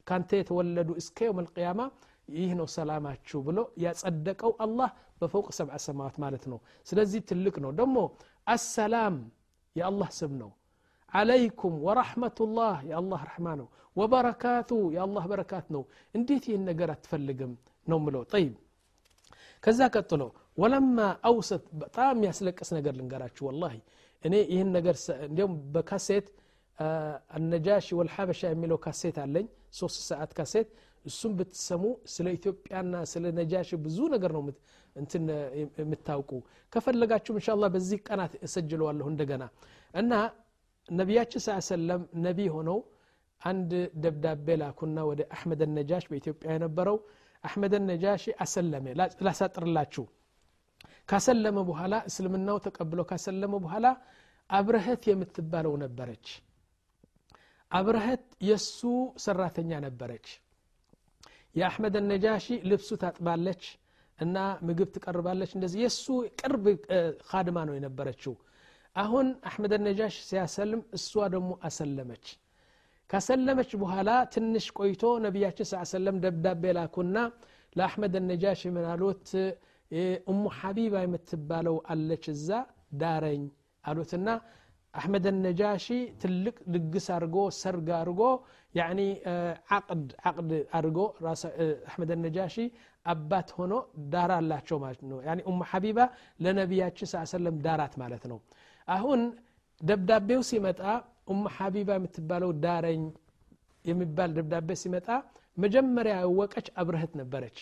ካንተ 0.08 0.32
የተወለዱ 0.41 0.89
እስከ 1.01 1.17
የውም 1.27 1.39
ልቅያማ 1.46 1.82
ይህ 2.39 2.51
ነው 2.60 2.67
ሰላማችሁ 2.75 3.39
ብሎ 3.48 3.60
ያጸደቀው 3.86 4.51
አላህ 4.65 4.89
በፈውቅ 5.22 5.50
ሰብዓ 5.60 5.75
ሰማዋት 5.88 6.15
ማለት 6.24 6.46
ነው 6.51 6.60
ስለዚህ 6.88 7.22
ትልቅ 7.32 7.55
ነው 7.65 7.72
ደግሞ 7.82 7.98
አሰላም 8.55 9.17
የአላህ 9.75 10.12
ስም 10.20 10.36
ነው 10.44 10.51
عليكم 11.12 11.72
ورحمة 11.88 12.38
الله 12.46 12.75
يا 12.91 12.98
الله 13.01 13.20
رحمانه 13.29 13.67
وبركاته 14.00 14.82
يا 14.98 15.01
الله 15.08 15.24
بركاتنا 15.32 15.82
እንዴት 16.17 16.44
ይህን 16.50 16.63
ነገር 16.70 16.89
አትፈልግም 16.96 17.51
ነው 17.88 17.98
ምለው 18.05 18.24
طيب 18.34 18.53
ከዛ 19.63 19.79
ቀጥሎ 19.96 20.22
ወለማ 20.60 20.98
አውሰት 21.29 21.63
በጣም 21.82 22.17
ያስለቅስ 22.27 22.70
ነገር 22.77 22.94
ልንገራችሁ 23.00 23.44
ወላሂ 23.50 23.75
እኔ 24.24 24.36
ይህን 24.53 24.70
ነገር 24.77 24.96
እንዲሁም 25.27 25.53
በካሴት 25.74 26.27
አነጃሺ 27.38 27.88
ወልሐበሻ 28.00 28.41
የሚለው 28.53 28.77
ካሴት 28.86 29.17
አለኝ 29.24 29.46
ሶስት 29.79 30.00
ሰዓት 30.10 30.32
ካሴት 30.38 30.70
እሱም 31.05 31.34
ብትሰሙ 31.39 31.84
ስለ 32.13 32.27
ኢትዮጵያና 32.38 33.03
ስለ 33.12 33.25
ነጃሽ 33.39 33.70
ብዙ 33.86 33.98
ነገር 34.13 34.32
ነው 34.38 34.44
እንትን 34.96 35.24
የምታውቁ 35.82 36.32
ከፈለጋችሁም 36.74 37.38
እንሻ 37.39 37.55
በዚህ 37.75 38.00
ቀናት 38.08 38.34
እሰጅለዋለሁ 38.48 39.08
እንደገና 39.13 39.44
እና 39.94 40.12
ነቢያችን 40.89 41.41
ስ 41.46 41.53
ሰለም 41.70 42.01
ነቢ 42.25 42.39
ሆነው 42.55 42.79
አንድ 43.41 43.72
ደብዳቤ 44.03 44.48
ላኩና 44.62 45.00
ወደ 45.10 45.22
አሕመድ 45.36 45.62
ነጃሽ 45.77 46.03
በኢትዮጵያ 46.12 46.50
የነበረው 46.55 46.98
አሕመድ 47.44 47.74
ነጃሽ 47.89 48.24
አሰለመ 48.46 48.86
ላሳጥርላችሁ 49.27 50.05
ካሰለመ 51.11 51.59
በኋላ 51.69 51.95
እስልምናው 52.09 52.59
ተቀብሎ 52.67 53.00
ካሰለመ 53.11 53.55
በኋላ 53.64 53.87
አብረህት 54.50 55.02
የምትባለው 55.11 55.75
ነበረች። 55.83 56.26
አብረህት 57.71 58.25
የእሱ 58.47 58.79
ሰራተኛ 59.25 59.71
ነበረች። 59.87 60.26
የአሕመድ 61.55 61.95
ነጃሺ 62.11 62.47
ልብሱ 62.71 62.90
ታጥባለች 63.02 63.62
እና 64.19 64.37
ምግብ 64.67 64.88
ትቀርባለች። 64.95 65.50
እንደዚህ 65.57 65.81
የእሱ 65.85 66.07
ቅርብ 66.40 66.64
ካድማ 67.29 67.59
ነው 67.69 67.75
የነበረችው። 67.79 68.35
አሁን 68.97 69.26
አሕመድ 69.49 69.73
ነጃሽ 69.87 70.14
ሲያሰልም 70.29 70.81
እሷ 70.97 71.12
ደግሞ 71.35 71.50
አሰለመች። 71.69 72.25
ካሰለመች 73.11 73.71
በኋላ 73.83 74.11
ትንሽ 74.35 74.67
ቆይቶ 74.79 75.05
ነቢያችን 75.25 75.67
ስ 75.69 75.83
ሰለም 75.93 76.17
ደብዳቤ 76.25 76.64
ላኩና 76.76 77.17
ለአሕመድ 77.76 78.14
ነጃሽ 78.29 78.61
ምን 78.75 78.85
አሉት 78.93 79.29
እሙ 80.30 80.42
ሐቢባ 80.59 80.94
የምትባለው 81.04 81.76
አለች 81.92 82.25
እዛ 82.35 82.49
ዳረኝ 83.00 83.42
አሉትና 83.85 84.28
አሕመድ 84.94 85.26
ነጃሺ 85.38 85.87
ትልቅ 86.23 86.56
ድግስ 86.75 87.06
አድርጎ 87.16 87.37
ሰርግ 87.59 87.88
አድርጎ 87.99 88.23
ዓቅድ 89.76 90.00
ዓቅድ 90.28 90.50
አድርጎ 90.78 90.99
አሕመድ 91.87 92.11
ነጃሺ 92.25 92.56
አባት 93.06 93.49
ሆኖ 93.56 93.73
ዳራ 94.12 94.32
አላቸው 94.40 94.78
ማለት 94.82 95.02
ነው። 95.11 95.18
ኡሙ 95.50 95.61
ሐቢባ 95.70 95.99
ለነቢያችን 96.44 97.09
ስ 97.12 97.23
ሰለም 97.32 97.56
ዳራት 97.66 97.94
ማለት 98.02 98.25
ነው። 98.32 98.38
አሁን 98.88 99.20
ደብዳቤው 99.80 100.42
ሲመጣ 100.50 100.80
ኡሙ 101.32 101.42
ሐቢባ 101.56 101.90
የምትባለው 101.99 102.50
ዳረኝ 102.64 103.02
የሚባል 103.85 104.30
ደብዳቤ 104.38 104.70
ሲመጣ 104.82 105.09
መጀመሪያ 105.56 106.14
ያወቀች 106.23 106.66
አብረህት 106.80 107.12
ነበረች 107.20 107.59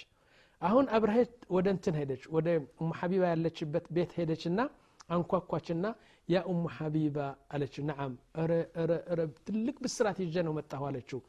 አሁን 0.63 0.87
አብረህት 0.91 1.33
ወደ 1.57 1.67
እንትን 1.75 1.97
ሄደች 2.01 2.23
ወደ 2.37 2.47
ኡሙ 2.79 2.89
ሐቢባ 3.01 3.25
ያለችበት 3.33 3.85
ቤት 3.97 4.13
ሄደችና 4.19 4.61
አንኳኳችና 5.09 5.87
ያ 6.29 6.39
ኡሙ 6.51 6.63
ሐቢባ 6.77 7.19
አለች። 7.55 7.75
ነዓም 7.89 8.15
ረ 8.49 9.21
ትልቅ 9.47 9.77
ብስራት 9.85 10.19
ይዤ 10.25 10.37
ነው 10.47 10.53
መጣሁ 10.59 10.83
አለችው። 10.89 11.21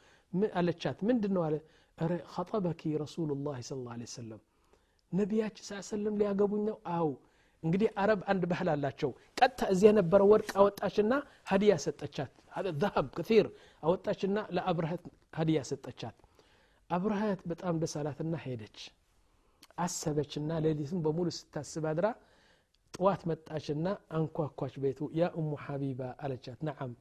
አለቻት? 0.54 0.98
ምንድን 1.08 1.32
ነው 1.36 1.42
አለ። 1.46 1.54
ረ 1.98 2.12
ኸጠበኪ 2.34 2.82
ረሱሉ 3.02 3.30
ላ 3.46 3.54
ስ 3.62 3.78
ላ 3.86 4.10
ሰለም 4.14 4.40
ነቢያችን 5.12 5.64
ስ 5.68 5.80
ሰለም 5.90 6.14
ሊያገቡኝ 6.20 6.62
ነው? 6.68 6.76
አው 6.96 7.08
እንግዲህ 7.62 7.88
አረብ 8.02 8.20
አንድ 8.32 8.42
ባህል 8.50 8.68
አላቸው። 8.74 9.10
ቀጥታ 9.38 9.60
እዚህ 9.72 9.86
የነበረ 9.90 10.20
ወርቅ 10.32 10.50
አወጣችና 10.60 11.12
ሀዲያ 11.50 11.72
ሰጠቻት። 11.84 12.32
ዛሀብ 12.82 13.06
ከር 13.18 13.46
አወጣችና 13.82 14.38
ለአብረሀት 14.56 15.02
ሀዲያ 15.38 15.60
ሰጠቻት። 15.70 16.16
አብረሀት 16.90 17.40
በጣም 17.50 17.74
ደስ 17.82 17.94
አላትና 18.00 18.34
ሄደች 18.44 18.78
አሰበችና 19.80 20.50
ሌሊትም 20.64 21.00
በሙሉ 21.04 21.28
ስታስብ 21.36 21.84
አድራ 21.90 22.06
ጥዋት 22.94 23.22
መጣችና 23.30 23.86
አንኳኳች 24.16 24.74
ቤቱ። 24.82 25.08
ያ 25.18 25.28
እሙ 25.40 25.50
ሐቢባ 25.64 26.00
አለቻት። 26.24 26.60
ነዓም 26.68 26.92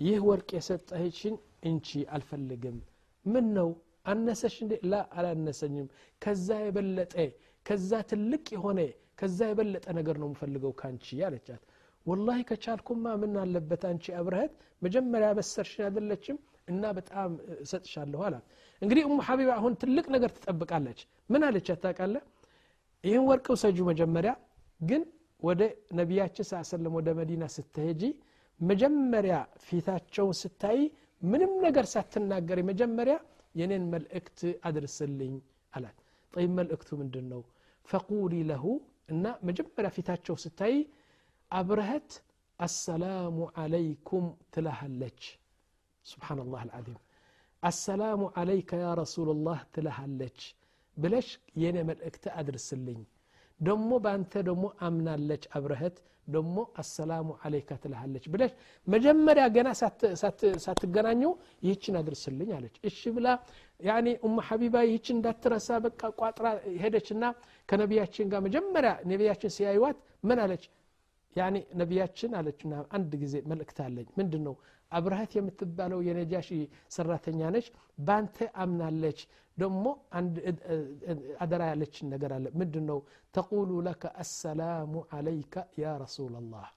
ይህ 0.00 0.18
ወርቅ 0.28 0.48
የሰጠችኝ 0.56 1.34
እንቺ 1.68 1.88
አልፈልግም። 2.14 2.78
ምን 3.24 3.46
ነው 3.56 3.68
አነሰሽ 4.06 4.56
እንዴ? 4.64 4.72
ላ 4.84 5.02
አላነሰኝም። 5.18 5.86
ከዛ 6.22 6.48
የበለጠ 6.64 7.14
ከዛ 7.66 7.90
ትልቅ 8.10 8.44
የሆነ 8.56 8.80
ከዛ 9.20 9.38
የበለጠ 9.50 9.86
ነገር 9.98 10.16
ነው 10.20 10.28
የምፈልገው 10.28 10.72
ካንቺ 10.80 11.06
አለቻት። 11.26 11.62
ወላሂ 12.06 12.38
ከቻልኩማ 12.48 13.14
ምን 13.22 13.34
አለበት 13.42 13.82
አንቺ? 13.90 14.04
አብረህት 14.18 14.52
መጀመሪያ 14.82 15.28
በሰርሽን 15.38 15.84
አይደለችም 15.86 16.38
እና 16.68 16.84
በጣም 16.98 17.30
እሰጥሻለሁ 17.64 18.20
አላት። 18.26 18.44
እንግዲህ 18.82 19.02
እሙ 19.08 19.16
ሐቢባ 19.26 19.50
አሁን 19.58 19.72
ትልቅ 19.82 20.06
ነገር 20.14 20.30
ትጠብቃለች። 20.36 21.00
ምን 21.30 21.42
አለቻት 21.48 21.80
ታውቃለህ 21.84 22.22
ይህን 23.04 23.24
ወርቅ 23.30 23.46
ውሰጁ 23.54 23.78
መጀመሪያ። 23.90 24.32
ግን 24.80 25.02
ወደ 25.42 25.62
ነቢያችን 25.98 26.46
ስ 26.48 26.62
ሰለም 26.70 26.94
ወደ 26.98 27.08
መዲና 27.18 27.44
ስትሄጂ 27.54 28.02
መጀመሪያ 28.60 29.36
ፊታቸውን 29.66 30.36
ስታይ 30.40 30.80
ምንም 31.22 31.52
ነገር 31.66 31.86
ሳትናገሪ 31.92 32.60
መጀመሪያ 32.70 33.16
የኔን 33.54 33.84
መልእክት 33.92 34.38
አድርስልኝ 34.68 35.34
አላት። 35.72 35.96
ጠይብ 36.34 36.50
መልእክቱ 36.58 36.90
ምንድን 37.00 37.26
ነው 37.32 37.42
ፈቁሊ 37.88 38.34
ለሁ 38.50 38.64
እና 39.08 39.24
መጀመሪያ 39.48 39.88
ፊታቸው 39.96 40.36
ስታይ 40.44 40.74
አብረህት 41.50 42.10
አሰላሙ 42.58 43.36
አለይኩም 43.62 44.26
ትልሃለች 44.54 45.20
ስብሓንላህ 46.06 46.60
አልዓዚም 46.64 46.98
አሰላሙ 47.62 48.22
አለይከ 48.40 48.70
ያ 48.80 48.88
ረሱሉላህ 49.00 49.60
ትልሃለች። 49.74 50.40
ብለሽ 50.96 51.28
የኔ 51.62 51.76
መልእክት 51.88 52.24
አድርስልኝ። 52.38 52.98
ደሞ 53.60 53.90
በአንተ 54.04 54.42
ደሞ 54.48 54.64
አምናለች 54.86 55.44
አብረህት 55.56 55.96
ደሞ 56.28 56.56
አሰላሙ 56.80 57.28
አለይካ 57.46 57.70
ትልሃለች 57.82 58.24
ብለሽ 58.32 58.52
መጀመሪያ 58.86 59.44
ገና 59.56 59.68
ሳትገናኙ 60.64 61.22
ይህችን 61.64 61.98
አድርስልኝ 62.00 62.50
አለች። 62.58 62.76
እሺ 62.90 63.10
ብላ 63.16 63.26
ያኒ 63.80 64.06
ኡሙ 64.26 64.36
ሐቢባ 64.48 64.84
ይህችን 64.88 65.16
እንዳትረሳ 65.18 65.78
በቃ 65.86 66.02
ቋጥራ 66.20 66.46
ሄደችና 66.82 67.24
ከነቢያችን 67.68 68.30
ጋር 68.32 68.42
መጀመሪያ 68.46 68.92
ነቢያችን 69.12 69.54
ሲያዩዋት 69.56 69.98
ምን 70.24 70.40
አለች 70.44 70.64
ያኒ 71.35 71.57
ነቢያችን 71.81 72.31
አለችና 72.39 72.73
አንድ 72.97 73.11
ጊዜ 73.23 73.35
መልእክት 73.51 73.77
አለኝ 73.85 74.07
ምንድን 74.19 74.41
ነው 74.47 74.55
አብረሃት 74.91 75.31
የምትባለው 75.37 75.99
የነጃሺ 76.07 76.49
ሰራተኛ 76.95 77.41
ነች 77.55 77.67
ባንተ 78.07 78.37
አምናለች 78.63 79.19
ደሞ 79.57 79.85
አንድ 80.19 80.35
አደራ 81.43 81.61
ያለችን 81.71 82.09
ነገር 82.13 82.31
አለ 82.37 82.45
ምንድን 82.61 82.85
ነው 82.91 82.99
ተቁሉ 83.33 83.71
ለከ 83.87 84.03
አሰላሙ 84.23 84.93
አለይከ 85.17 85.55
ያ 85.83 85.95
ረሱላ 86.05 86.35
ላህ 86.53 86.67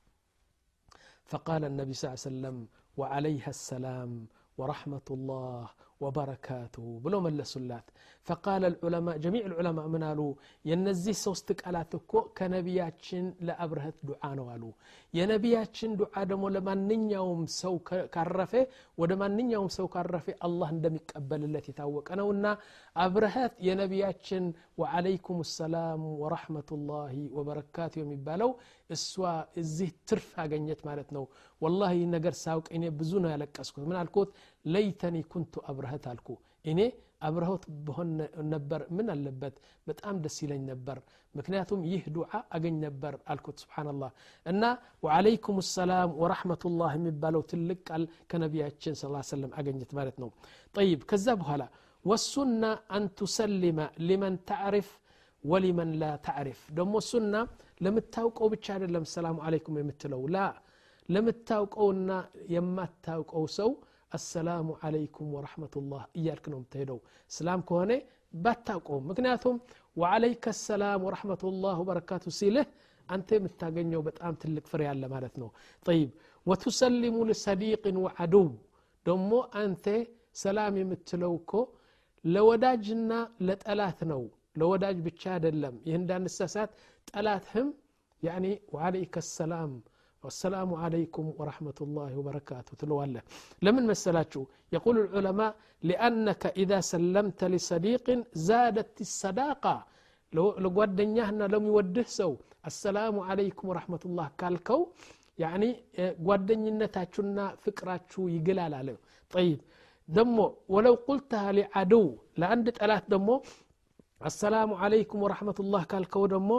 فقال 1.31 1.62
النبي 1.64 1.92
صلى 1.95 2.07
الله 2.07 2.21
عليه 2.21 2.31
وسلم 2.31 2.57
وعليها 2.97 3.50
السلام 3.57 4.12
ورحمة 4.59 5.09
الله 5.11 5.64
وبركاته. 6.04 6.86
بلوم 7.04 7.27
اللسلات. 7.27 7.88
فقال 8.27 8.66
العلماء 8.66 9.18
جميع 9.25 9.44
العلماء 9.51 9.86
منالو 9.88 10.38
ينزي 10.70 11.13
سوستك 11.13 11.68
على 11.68 11.86
ثكو 11.92 12.20
كنبياتشن 12.38 13.25
لأبره 13.48 13.86
الدعاء 13.96 14.34
نوالو 14.39 14.72
ينبياتشن 15.20 15.92
دعاء 16.01 16.24
دمو 16.30 16.48
لما 16.56 16.74
ننياوم 16.75 17.46
سو 17.62 17.80
كارفه 18.16 18.68
ودما 19.00 19.27
ننياوم 19.27 19.68
سو 19.77 19.88
كارفه 19.88 20.34
الله 20.48 20.68
ندمك 20.75 21.08
أبل 21.20 21.42
التي 21.50 21.72
تاوك 21.80 22.12
أنا 22.12 22.24
ونا 22.30 22.51
አብረህት 22.97 23.54
የነቢያችን 23.66 24.45
ወአለይኩም 24.81 25.38
ሰላም 25.52 26.02
ወረሕመቱላሂ 26.23 27.14
ወበረካቱ 27.37 27.95
የሚባለው 28.02 28.50
እሷ 28.90 29.12
እዚህ 29.62 29.92
ትርፍ 30.11 30.28
አገኘት 30.45 30.83
ማለት 30.88 31.09
ነው 31.16 31.25
ወላሂ 31.61 31.97
ነገር 32.16 32.37
ሳውቅ 32.45 32.66
እኔ 32.78 32.85
ብዙ 33.00 33.12
ነው 33.25 33.33
ያለቀስኩት 33.35 33.87
ምን 33.90 33.99
አልኩት 34.02 34.31
ለይተኒ 34.64 35.16
ኩንቱ 35.35 35.64
አብረህት 35.73 36.07
አልኩ 36.12 36.28
እኔ 36.73 36.81
አብረኸት 37.26 37.64
በሆን 37.87 38.09
ነበር 38.52 38.81
ምን 38.97 39.09
አለበት 39.14 39.57
በጣም 39.87 40.14
ደስ 40.25 40.37
ይለኝ 40.45 40.62
ነበር 40.71 40.99
ምክንያቱም 41.35 41.81
ይህ 41.90 42.02
ዱዓ 42.16 42.31
አገኝ 42.57 42.76
ነበር 42.85 43.14
አልኩት 43.33 43.57
ስብናላህ 43.62 44.11
እና 44.47 44.62
ወአለይኩም 45.07 45.59
ሰላም 45.71 46.11
ወራህመቱላህ 46.23 46.90
የሚባለው 46.97 47.42
ትልቅ 47.52 47.78
ቃል 47.88 48.02
ከነቢያችን 48.33 48.97
ስ 49.00 49.12
ሰለም 49.31 49.52
አገኘት 49.61 49.92
ማለት 49.99 50.19
ነው 50.23 50.31
ጠይብ 50.75 51.02
ከዛ 51.12 51.37
በኋላ 51.42 51.62
ወሱና 52.07 52.62
አን 52.97 53.04
ቱሰሊመ 53.19 53.81
ሊመን 54.09 54.37
ታዕሪፍ 54.50 54.88
ወሊመን 55.45 55.90
ላ 56.00 56.11
ታዕሪፍ 56.26 56.59
ደግሞ 56.78 56.95
ሱና 57.11 57.35
ለምታውቀው 57.81 58.49
ብቻ 58.54 58.66
አይደለም 58.75 59.04
ሰላሙ 59.12 59.37
አለይኩም 59.47 59.76
የምትለው 59.81 60.23
ላ 60.35 60.38
ለምታውቀውና 61.09 62.11
የማታውቀው 62.54 63.45
ሰው 63.59 63.71
አሰላሙ 64.12 64.69
አለይኩም 64.87 65.28
ወረሕመቱላህ 65.37 66.02
እያልክ 66.19 66.45
ነው 66.52 66.59
የምትሄደው 66.59 66.99
እስላም 67.31 67.61
ከሆነ 67.69 67.92
ባታቆም 68.35 69.02
ምክንያቱም 69.11 69.57
ወዓለይከ 69.97 70.54
ሰላም 70.61 71.00
ወረሕመቱላህ 71.07 71.76
ወበረካቱ 71.83 72.25
ሲልህ 72.38 72.66
አንተ 73.09 73.28
የምታገኘው 73.38 74.02
በጣም 74.09 74.35
ትልቅ 74.42 74.64
ፍሬ 74.73 74.83
አለ 74.92 75.02
ማለት 75.14 75.35
ነው 75.42 75.49
ጠይብ 75.87 76.11
ወቱሰሊሙ 76.47 77.16
ልሰዲቅን 77.31 77.97
ወዓዱው 78.04 78.47
ደሞ 79.07 79.31
አንተ 79.62 79.87
ሰላም 80.42 80.75
የምትለው 80.81 81.33
እኮ 81.40 81.52
ለወዳጅና 82.33 83.12
ለጠላት 83.47 84.00
ነው። 84.12 84.21
ለወዳጅ 84.59 84.97
ብቻ 85.07 85.21
አይደለም። 85.36 85.75
ይህ 85.88 85.95
እንዳንሳሳት 86.01 86.71
ጠላትህም 87.12 87.69
ያኒ 88.27 88.45
ወአለይከ 88.75 89.15
ሰላም 89.38 89.74
والسلام 90.24 90.71
عليكم 90.83 91.25
ورحمة 91.39 91.79
الله 91.86 92.12
وبركاته 92.19 92.71
تلوالة 92.81 93.21
لمن 93.65 93.83
مسلاتشو 93.91 94.41
يقول 94.75 94.95
العلماء 95.05 95.51
لأنك 95.89 96.43
إذا 96.63 96.79
سلمت 96.93 97.39
لصديق 97.53 98.05
زادت 98.50 98.93
الصداقة 99.07 99.75
لو 100.36 100.45
لقودنيهنا 100.63 101.45
لم 101.53 101.63
يوده 101.71 102.05
سو 102.19 102.31
السلام 102.71 103.15
عليكم 103.29 103.65
ورحمة 103.71 104.03
الله 104.09 104.27
كالكو 104.41 104.79
يعني 105.43 105.69
قودنينتاتشونا 106.27 107.45
فكراتشو 107.63 108.21
يقلال 108.36 108.74
عليه 108.79 108.97
طيب 109.36 109.59
ደሞ 110.09 110.37
ወለው 110.75 110.95
ቁልተሃ 111.07 111.45
ሊዓድው 111.59 112.04
ለአንድ 112.40 112.66
ጠላት 112.78 113.04
ደሞ 113.12 113.28
አሰላሙ 114.28 114.73
አለይኩም 114.85 115.23
ወረሕመቱላህ 115.26 115.83
ካልከው 115.92 116.25
ደሞ 116.33 116.50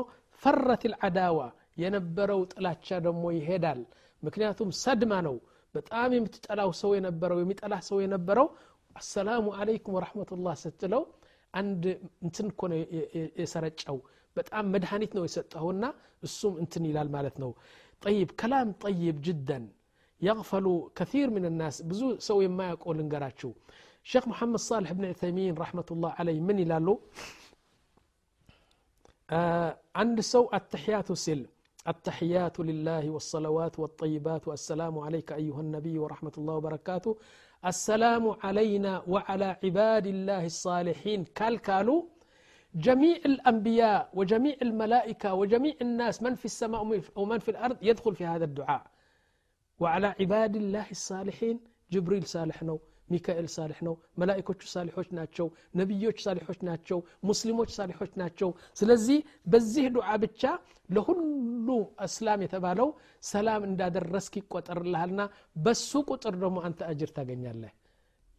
ፈረት 0.43 0.83
ልዓዳዋ 0.91 1.39
የነበረው 1.83 2.41
ጥላቻ 2.53 2.87
ደግሞ 3.05 3.23
ይሄዳል 3.37 3.81
ምክንያቱም 4.23 4.69
ሰድማ 4.83 5.13
ነው 5.27 5.35
በጣም 5.75 6.09
የምትጠላው 6.15 6.71
ሰው 6.81 6.91
የነበረው 6.97 7.37
የሚጠላ 7.41 7.75
ሰው 7.89 7.97
የነበረው 8.03 8.47
አሰላሙ 8.95 9.45
አለይኩም 9.59 9.95
ወረሕመቱላህ 9.97 10.55
ስትለው 10.63 11.03
አንድ 11.53 11.83
እንትን 12.25 12.47
እኮ 12.53 12.61
ነው 12.71 12.77
የሰረጨው 13.41 13.97
በጣም 14.37 14.69
መድኃኒት 14.73 15.11
ነው 15.17 15.23
የሰጠውና 15.27 15.85
እሱም 16.27 16.53
እንትን 16.63 16.83
ይላል 16.89 17.09
ማለት 17.15 17.35
ነው 17.43 17.51
ጠይብ 18.01 18.29
ከላም 18.41 18.69
ጠይብ 18.83 19.17
ጅደን 19.27 19.65
يغفل 20.22 20.88
كثير 20.96 21.30
من 21.30 21.44
الناس. 21.44 21.84
سوي 22.18 22.48
ما 22.48 22.68
يقول 22.70 23.00
انقراتشو 23.00 23.52
الشيخ 24.04 24.28
محمد 24.28 24.58
صالح 24.58 24.92
بن 24.92 25.04
عثيمين 25.04 25.54
رحمة 25.54 25.84
الله 25.90 26.10
عليه 26.18 26.40
يلالو؟ 26.60 27.00
آه 29.30 29.78
عند 29.96 30.20
سو 30.20 30.48
التحيات 30.54 31.12
سل. 31.12 31.46
التحيات 31.88 32.60
لله 32.60 33.10
والصلوات 33.10 33.78
والطيبات 33.78 34.48
والسلام 34.48 34.98
عليك 34.98 35.32
أيها 35.32 35.60
النبي 35.60 35.98
ورحمة 35.98 36.32
الله 36.38 36.54
وبركاته. 36.54 37.16
السلام 37.66 38.36
علينا 38.42 39.02
وعلى 39.08 39.56
عباد 39.64 40.06
الله 40.06 40.46
الصالحين. 40.46 41.24
كالكالو 41.24 42.08
جميع 42.74 43.16
الأنبياء 43.16 44.10
وجميع 44.14 44.56
الملائكة 44.62 45.34
وجميع 45.34 45.74
الناس 45.82 46.22
من 46.22 46.34
في 46.34 46.44
السماء 46.44 46.80
ومن 47.16 47.38
في 47.38 47.50
الأرض 47.50 47.76
يدخل 47.82 48.14
في 48.14 48.24
هذا 48.24 48.44
الدعاء. 48.44 48.86
وعلى 49.81 50.07
عباد 50.19 50.53
الله 50.61 50.85
الصالحين 50.97 51.55
جبريل 51.93 52.23
صالح 52.35 52.57
نو 52.69 52.77
ሚካኤል 53.13 53.47
ሳሊሕ 53.55 53.79
ነው 53.87 53.95
መላኢኮቹ 54.21 54.61
ሳሊሖች 54.73 55.09
ናቸው 55.19 55.47
ነቢዮች 55.79 56.17
ሳሊሖች 56.25 56.59
ናቸው 56.69 56.99
ሙስሊሞች 57.29 57.69
ሳሊሖች 57.77 58.13
ናቸው 58.21 58.49
ስለዚህ 58.79 59.19
በዚህ 59.53 59.85
ዱዓ 59.95 60.09
ብቻ 60.23 60.43
ለሁሉ 60.95 61.67
እስላም 62.07 62.43
የተባለው 62.45 62.89
ሰላም 63.33 63.63
እንዳደረስክ 63.69 64.35
ይቆጠርልሃልና 64.41 65.21
በሱ 65.65 65.91
ቁጥር 66.11 66.35
ደግሞ 66.43 66.59
አንተ 66.69 66.81
አጅር 66.91 67.11
ታገኛለህ 67.19 67.73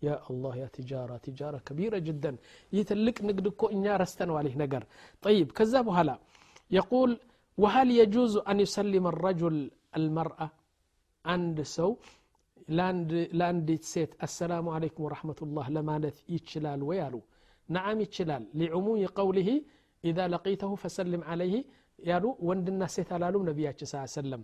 يا 0.09 0.17
الله 0.31 0.55
يا 0.63 0.69
تجارة 0.79 1.17
تجارة 1.29 1.59
كبيرة 1.69 1.99
جدا 2.09 2.33
يتلك 2.79 3.17
نقد 3.29 3.47
إنيا 3.75 3.95
رستنوال 4.03 4.39
عليه 4.41 4.55
نقر 4.63 4.83
طيب 5.27 5.47
كذبوا 5.59 5.95
هلا 5.99 6.17
يقول 6.79 7.11
وهل 7.63 7.89
يجوز 8.01 8.35
أن 8.51 8.57
يسلم 8.65 9.05
الرجل 9.13 9.57
المرأة 9.99 10.47
عند 11.32 11.58
سو 11.76 11.90
لاند 12.78 13.12
لاند 13.40 13.70
سيت 13.94 14.12
السلام 14.28 14.66
عليكم 14.76 15.02
ورحمة 15.06 15.40
الله 15.46 15.66
لما 15.78 15.96
نث 16.04 16.18
يتشلال 16.36 16.82
ويالو 16.90 17.22
نعم 17.76 17.98
يتشلال 18.04 18.44
لعموم 18.62 19.02
قوله 19.20 19.50
إذا 20.10 20.24
لقيته 20.34 20.72
فسلم 20.84 21.22
عليه 21.32 21.56
يالو 22.10 22.30
وندنا 22.48 22.88
سيت 22.96 23.10
على 23.16 23.26
لوم 23.34 23.46
صلى 23.90 23.98
الله 23.98 24.08
عليه 24.10 24.22
وسلم 24.22 24.42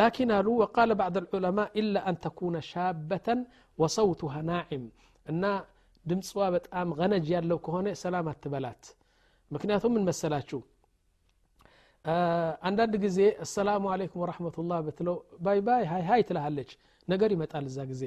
لكن 0.00 0.28
ألو 0.38 0.52
وقال 0.62 0.90
بعض 1.02 1.14
العلماء 1.22 1.68
إلا 1.80 2.00
أن 2.08 2.14
تكون 2.26 2.54
شابة 2.72 3.28
وصوتها 3.80 4.40
ناعم 4.52 4.82
أن 5.30 5.42
دم 6.08 6.20
أم 6.80 6.88
غنج 7.00 7.24
يالو 7.34 7.58
كهونة 7.64 7.92
سلامات 8.04 8.36
تبلات 8.44 8.82
مكناتهم 9.52 9.92
من 9.94 10.02
مسالاتشو 10.10 10.60
አንዳንድ 12.68 12.94
ጊዜ 13.04 13.18
አሰላሙ 13.44 13.84
አለይኩም 13.94 14.20
ወረሕመቱላህ 14.22 14.78
ብትለው 14.86 15.16
ባይ 15.44 15.58
ባይ 15.66 15.82
ሀይ 15.90 16.02
ሀይ 16.08 16.22
ትልሃለች። 16.28 16.70
ነገር 17.08 17.30
ይመጣል 17.34 17.64
እዛ 17.70 17.78
ጊዜ። 17.90 18.02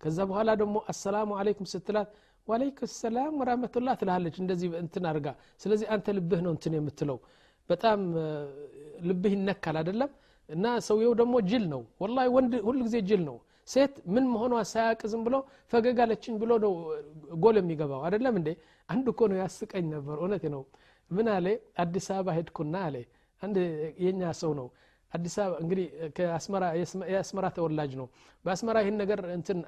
ከዛ 0.00 0.18
በኋላ 0.30 0.50
ደግሞ 0.60 0.76
አሰላሙ 0.92 1.30
አለይኩም 1.40 1.66
ስትላት 1.72 2.08
ዋለይኩም 2.48 2.90
ሰላም 2.96 3.34
ወራመቱላህ 3.40 3.94
ትልሃለች። 4.00 4.36
እንደዚህ 4.42 4.68
እንትን 4.80 5.04
አድርጋ። 5.10 5.28
ስለዚህ 5.60 5.86
አንተ 5.94 6.06
ልብህ 6.16 6.40
ነው 6.46 6.52
እንትን 6.56 6.74
የምትለው። 6.78 7.18
በጣም 7.70 8.00
ልብህ 9.08 9.32
ይነካል 9.36 9.76
አይደለም? 9.80 10.10
እና 10.48 10.66
ሰውየው 10.86 11.12
ደግሞ 11.20 11.34
ጅል 11.50 11.64
ነው። 11.74 11.82
ወላ 12.02 12.18
ወንድ 12.36 12.54
ሁሉ 12.66 12.78
ጊዜ 12.88 12.96
ጅል 13.08 13.22
ነው። 13.28 13.36
ሴት 13.68 13.94
ምን 14.14 14.24
መሆኗ 14.32 14.54
ሳያቅ 14.72 15.00
ዝም 15.12 15.22
ብሎ 15.26 15.34
ፈገጋለችኝ 15.72 16.34
ብሎ 16.42 16.52
ነው 16.64 16.72
ጎል 17.44 17.56
የሚገባው። 17.60 18.00
አይደለም 18.06 18.34
እንዴ? 18.40 18.48
አንድ 18.88 19.06
እኮ 19.12 19.20
ነው 19.30 19.38
ያስቀኝ 19.42 19.84
ነበር። 19.94 20.16
እውነት 20.22 20.44
ነው። 20.54 20.62
ምን 21.10 21.26
አለ? 21.34 21.46
አዲስ 21.82 22.06
አበባ 22.14 22.28
ሄድኩና 22.38 22.74
አለ 22.86 22.96
አንድ 23.42 23.56
የኛ 24.04 24.22
ሰው 24.40 24.52
ነው። 24.60 24.66
አዲስ 25.12 25.34
አበባ 25.42 25.56
እንግዲህ 25.62 25.86
የአስመራ 27.10 27.46
ተወላጅ 27.56 27.92
ነው። 28.00 28.06
በአስመራ 28.44 28.76
ይህን 28.84 28.96
ነገር 29.02 29.20
እንትን 29.36 29.58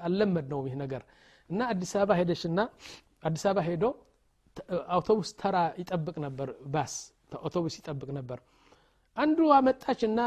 አልለመድ 0.00 0.46
ነው 0.52 0.60
ይህ 0.66 0.76
ነገር። 0.82 1.02
እና 1.50 1.60
አዲስ 1.72 1.92
አበባ 1.98 2.16
ሄደሽና 2.20 2.60
አዲስ 3.28 3.44
አበባ 3.50 3.64
ሄዶ 3.68 3.84
አውቶቡስ 4.94 5.28
ተራ 5.40 5.56
ይጠብቅ 5.80 6.16
ነበር 6.26 6.48
ባስ 6.74 6.94
አውቶቡስ 7.38 7.74
ይጠብቅ 7.80 8.08
ነበር። 8.18 8.38
አንዱ 9.16 9.38
አመጣች 9.56 10.00
እና 10.08 10.20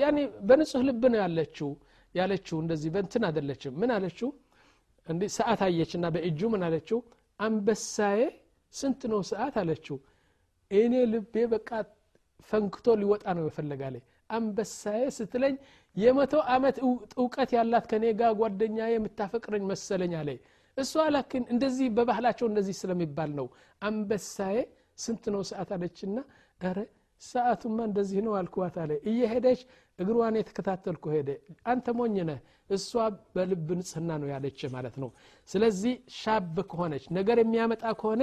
ያኔ 0.00 0.18
በንጹህ 0.48 0.82
ልብ 0.88 1.02
ነው 1.12 1.18
ያለችው 1.24 1.70
ያለችው 2.14 2.56
እንደዚህ 2.62 2.90
በንትን 2.94 3.22
አደለችም 3.28 3.72
ምን 3.80 3.90
አለችው? 3.96 4.28
እንዲ 5.06 5.22
ሰዓት 5.36 5.60
አየችና 5.66 6.06
በእጁ 6.14 6.40
ምን 6.52 6.62
አለችው? 6.66 6.98
አንበሳዬ 7.40 8.20
ስንት 8.74 9.02
ነው 9.12 9.20
ሰዓት? 9.30 9.54
አለችው። 9.62 9.96
እኔ 10.70 10.94
ልቤ 11.12 11.34
በቃ 11.52 11.68
ፈንክቶ 12.48 12.86
ሊወጣ 13.00 13.24
ነው 13.36 13.44
የፈለጋለ 13.46 13.96
አንበሳዬ 14.30 15.02
ስትለኝ 15.16 15.54
የመቶ 15.96 16.34
ዓመት 16.54 16.76
እውቀት 17.18 17.50
ያላት 17.56 17.84
ከኔ 17.90 18.04
ጋር 18.20 18.32
ጓደኛ 18.40 18.78
የምታፈቅረኝ 18.90 19.62
መሰለኝ 19.70 20.12
አለ 20.20 20.30
እሷ 20.76 21.04
ላክን 21.14 21.44
እንደዚህ 21.54 21.86
በባህላቸው 21.96 22.46
እንደዚህ 22.50 22.74
ስለሚባል 22.80 23.30
ነው። 23.38 23.46
አንበሳዬ 23.82 24.56
ስንት 24.98 25.24
ነው 25.34 25.42
ሰዓት 25.50 25.70
አለችና 25.76 26.18
ረ 26.60 26.78
ሰዓቱማ 27.22 27.78
እንደዚህ 27.88 28.18
ነው 28.26 28.32
አልኩዋት 28.40 28.76
አለ 28.82 28.92
እየሄደች 29.10 29.60
እግሯን 29.98 30.36
የተከታተልኩ 30.38 31.04
ሄደ። 31.14 31.30
አንተ 31.72 31.94
ሞኝ 31.98 32.16
እሷ 32.70 32.90
በልብ 33.34 33.68
ንጽህና 33.78 34.10
ነው 34.22 34.28
ያለች 34.32 34.60
ማለት 34.74 34.96
ነው። 35.02 35.10
ስለዚህ 35.48 35.94
ሻብ 36.18 36.56
ከሆነች 36.70 37.04
ነገር 37.18 37.38
የሚያመጣ 37.42 37.84
ከሆነ 38.00 38.22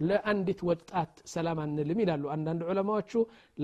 ለአንዲት 0.00 0.60
ወጣት 0.70 1.12
ሰላም 1.34 1.58
አንልም 1.64 1.98
ይላሉ 2.04 2.24
አንዳንድ 2.34 2.60
ዑለማዎቹ 2.70 3.12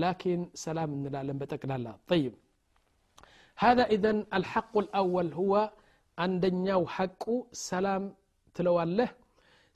ላኪን 0.03 0.41
ሰላም 0.65 0.89
እንላለን 0.97 1.37
በጠቅላላ 1.41 1.87
طيب 2.11 2.33
هذا 3.57 3.83
إذن 3.95 4.17
الحق 4.37 4.73
الأول 4.83 5.27
هو 5.41 5.53
አንደኛው 6.17 6.81
ሐቁ 6.95 7.23
ሰላም 7.69 8.03
ትለዋለህ 8.55 9.09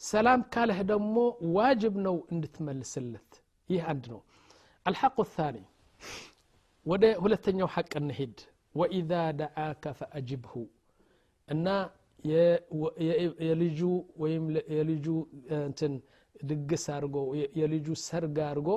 ሰላም 0.01 0.39
ካለህ 0.53 0.79
ደግሞ 0.91 1.15
ዋጅብ 1.57 1.95
ነው 2.05 2.15
እንድትመልስለት 2.33 3.31
ይህ 3.69 3.81
አንድ 3.91 4.05
ነው 4.13 4.21
الحق 4.85 5.17
الثاني 5.27 5.63
ወደ 6.85 7.03
ሁለተኛው 7.23 7.67
ሐቅ 7.75 7.91
እንሂድ 8.01 8.35
وإذا 8.75 9.21
دعاك 9.41 9.83
فأجبه 9.99 10.53
እና 11.47 11.67
የልጁ 13.47 13.79
ወይም 14.21 14.43
የልጁ 14.77 15.07
እንትን 15.67 15.93
ድግስ 16.50 16.84
አድርጎ 16.96 17.16
የልጁ 17.60 17.88
ሰርግ 18.08 18.36
አድርጎ 18.48 18.70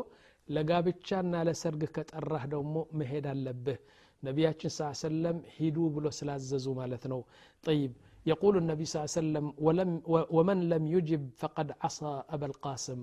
ለጋብቻና 0.48 1.34
ለሰርግ 1.48 1.82
ከጠራህ 1.96 2.44
ደግሞ 2.54 2.76
መሄድ 3.00 3.26
አለብህ 3.34 3.80
ነቢያችን 4.24 4.72
ስ 4.78 4.88
ሰለም 5.04 5.38
ሂዱ 5.58 5.78
ብሎ 5.96 6.06
ስላዘዙ 6.20 6.68
ማለት 6.82 7.06
ነው 7.14 7.22
ጠይብ 7.64 7.92
يقول 8.26 8.54
النبي 8.62 8.86
صلى 8.86 8.98
الله 8.98 9.12
عليه 9.12 9.22
وسلم 9.22 9.46
ولم 9.66 9.92
ومن 10.36 10.60
لم 10.74 10.84
يجب 10.96 11.24
فقد 11.42 11.68
عصى 11.84 12.14
أبا 12.36 12.46
القاسم 12.52 13.02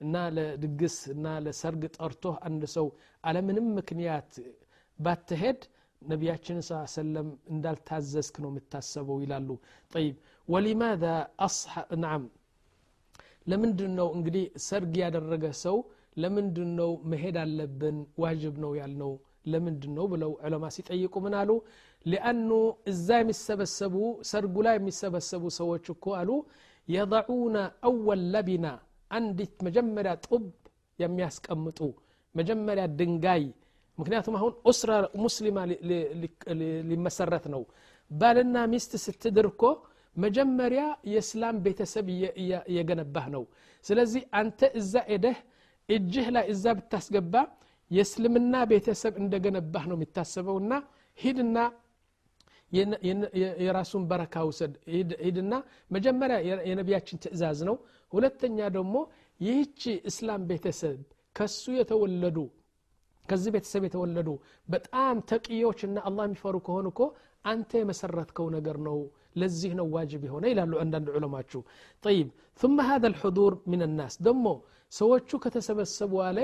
እና 0.00 0.14
ለድግስ 0.36 0.96
እና 1.14 1.26
ለሰርግ 1.44 1.82
ጠርቶህ 1.96 2.34
አንድ 2.48 2.62
ሰው 2.74 2.86
አለምንም 3.24 3.66
ምክንያት 3.78 4.30
ባትሄድ 4.98 5.60
ነቢያችን 6.02 6.58
ስ 6.66 6.72
ሰለም 6.98 7.28
እንዳልታዘዝክ 7.52 8.36
ነው 8.42 8.50
የምታሰበው 8.52 9.18
ይላሉ 9.24 9.48
ጠይብ 9.92 10.14
ወሊማذا 10.48 11.14
أصح 11.46 11.72
نعم 12.04 12.22
ለምንድን 13.48 13.92
ነው 13.98 14.08
እንግዲህ 14.16 14.44
ሰርግ 14.66 14.94
ያደረገ 15.02 15.44
ሰው 15.62 15.76
ለምንድን 16.16 16.70
ነው 16.80 16.90
መሄድ 17.10 17.36
አለብን 17.42 17.96
ዋጅብ 18.22 18.54
ነው 18.64 18.72
ያልነው? 18.80 19.12
ለምንድን 19.52 19.92
ነው 19.98 20.06
ብለው 20.12 20.32
ዕለማ 20.46 20.64
ሲጠይቁ 20.76 21.14
ምን 21.24 21.34
አሉ? 21.40 21.50
ሊአኑ 22.06 22.50
እዛ 22.90 23.08
የሚሰበሰቡ 23.20 23.94
ሰርጉ 24.30 24.56
ላይ 24.66 24.74
የሚሰበሰቡ 24.78 25.44
ሰዎች 25.58 25.86
እኮ 25.94 26.04
አሉ 26.20 26.30
የضዑነ 26.88 27.56
አወል 27.88 28.22
ለቢና 28.34 28.66
አንዲት 29.10 29.54
መጀመሪያ 29.66 30.12
ጡብ 30.26 30.44
የሚያስቀምጡ 30.98 31.78
መጀመሪያ 32.34 32.84
ድንጋይ። 32.98 33.44
ምክንያቱም 33.98 34.34
አሁን 34.38 34.52
ኡስራ 34.70 34.90
ሙስሊማ 35.22 35.58
ሊመሰረት 36.90 37.46
ነው። 37.54 37.62
ባልና 38.10 38.56
ሚስት 38.72 38.92
ስትድር 39.04 39.46
እኮ 39.52 39.62
መጀመሪያ 40.18 40.82
የእስላም 41.12 41.56
ቤተሰብ 41.64 42.06
እየገነባህ 42.68 43.26
ነው። 43.34 43.44
ስለዚህ 43.84 44.22
አንተ 44.40 44.60
እዛ 44.80 44.94
ኤደህ 45.14 45.38
እጅህ 45.88 46.26
ላይ 46.36 46.46
እዛ 46.54 46.64
ብታስገባ 46.78 47.34
የእስልምና 47.90 48.54
ቤተሰብ 48.72 49.14
እንደገነባህ 49.22 49.84
ነው 49.90 49.96
የሚታሰበውና 49.98 50.72
ሂድና 51.18 51.58
የራሱን 53.60 54.02
በረካ 54.10 54.36
ውሰድ። 54.48 54.72
ሂድና 55.22 55.54
መጀመሪያ 55.90 56.36
የነቢያችን 56.68 57.20
ትእዛዝ 57.24 57.60
ነው። 57.68 57.76
ሁለተኛ 58.12 58.58
ደግሞ 58.76 58.96
ይህቺ 59.40 59.80
እስላም 60.10 60.42
ቤተሰብ 60.50 60.98
ከሱ 61.36 61.64
የተወለዱ 61.78 62.38
ከዚህ 63.26 63.50
ቤተሰብ 63.54 63.82
የተወለዱ 63.86 64.28
በጣም 64.68 65.16
ተቅዮችና 65.30 65.96
አላህ 66.08 66.24
የሚፈሩ 66.28 66.56
ከሆኑ 66.66 66.86
እኮ 66.92 67.02
አንተ 67.44 67.70
የመሰረትከው 67.80 68.46
ነገር 68.54 68.76
ነው 68.86 68.98
ለዚህ 69.41 69.71
ነው 69.79 69.87
ዋጅብ 69.95 70.21
የሆነ 70.27 70.45
ይላሉ 70.53 70.73
አንዳንድ 70.83 71.07
ዑለማችሁ 71.17 71.61
ጠይብ 72.03 72.27
ثم 72.61 72.77
هذا 72.91 73.07
الحضور 73.11 73.51
من 73.71 73.81
الناس 73.87 74.13
ደሞ 74.27 74.45
ሰዎቹ 74.91 75.29
ከተሰበሰቡ 75.43 76.13
አለ 76.27 76.37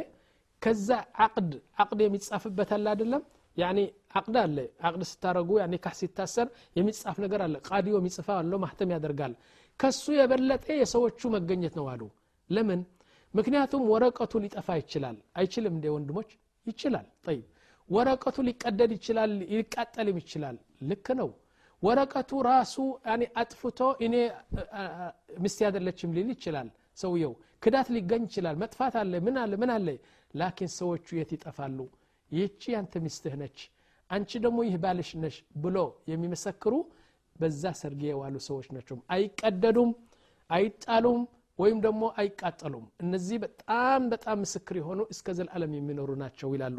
ከዛ 0.62 0.90
አቅድ 1.26 1.52
አቅድ 1.82 2.00
የሚጻፍበት 2.06 2.70
አለ 2.78 2.86
አይደለም 2.94 3.24
ያኒ 3.58 3.80
አቅድ 4.20 4.36
አለ 4.44 4.58
አቅድ 4.88 5.02
ስታረጉ 5.12 5.50
ያኒ 5.62 5.74
ካህ 5.84 5.94
ሲታሰር 6.00 6.48
የሚጻፍ 6.80 7.18
ነገር 7.26 7.42
አለ 7.46 7.56
ቃዲዮ 7.68 7.94
የሚጽፋ 8.00 8.28
አለው 8.42 8.60
ማህተም 8.64 8.90
ያደርጋል 8.96 9.34
ከሱ 9.80 10.06
የበለጠ 10.20 10.66
የሰዎቹ 10.82 11.22
መገኘት 11.36 11.76
ነው 11.80 11.86
አሉ 11.94 12.02
ለምን 12.50 12.82
ምክንያቱም 13.34 13.82
ወረቀቱ 13.92 14.34
ሊጠፋ 14.46 14.68
ይችላል 14.82 15.18
አይችልም 15.40 15.74
እንደ 15.78 15.88
ወንድሞች 15.96 16.30
ይችላል 16.66 17.08
ጠይብ 17.28 17.46
ወረቀቱ 17.90 18.38
ሊቀደድ 18.48 18.92
ይችላል 18.98 19.32
ሊቃጠልም 19.52 20.18
ይችላል 20.24 20.58
ልክ 20.90 21.08
ነው 21.22 21.30
ወረቀቱ 21.83 22.31
ራሱ 22.47 22.75
አጥፍቶ 23.37 23.79
እኔ 24.07 24.15
ምስት 25.45 25.59
ያደለችም 25.65 26.15
ሊል 26.17 26.29
ይችላል 26.35 26.69
ሰውየው። 26.99 27.33
ክዳት 27.63 27.89
ሊገኝ 27.95 28.23
ይችላል 28.29 28.57
መጥፋት 28.63 28.95
አለ 29.01 29.13
ምን 29.27 29.37
አለ 29.43 29.53
ምን 29.63 29.71
አለ። 29.77 29.89
ላኪን 30.35 30.71
ሰዎቹ 30.77 31.07
የት 31.19 31.31
ይጠፋሉ? 31.37 31.79
ይህቺ 32.31 32.63
ያንተ 32.75 32.95
ሚስትህ 33.05 33.35
ነች 33.41 33.59
አንቺ 34.11 34.31
ደግሞ 34.45 34.59
ይህ 34.67 34.77
ባልሽ 34.83 35.11
ነሽ 35.23 35.37
ብሎ 35.63 35.77
የሚመሰክሩ 36.11 36.75
በዛ 37.37 37.63
ሰርግ 37.79 38.01
የዋሉ 38.09 38.37
ሰዎች 38.49 38.67
ናቸው። 38.75 38.97
አይቀደዱም 39.15 39.91
አይጣሉም 40.51 41.21
ወይም 41.59 41.79
ደግሞ 41.85 42.03
አይቃጠሉም። 42.21 42.85
እነዚህ 43.03 43.37
በጣም 43.45 44.03
በጣም 44.13 44.37
ምስክር 44.45 44.77
የሆኑ 44.81 45.01
እስከ 45.15 45.27
ዘልዓለም 45.39 45.73
የሚኖሩ 45.77 46.11
ናቸው 46.23 46.49
ይላሉ። 46.55 46.79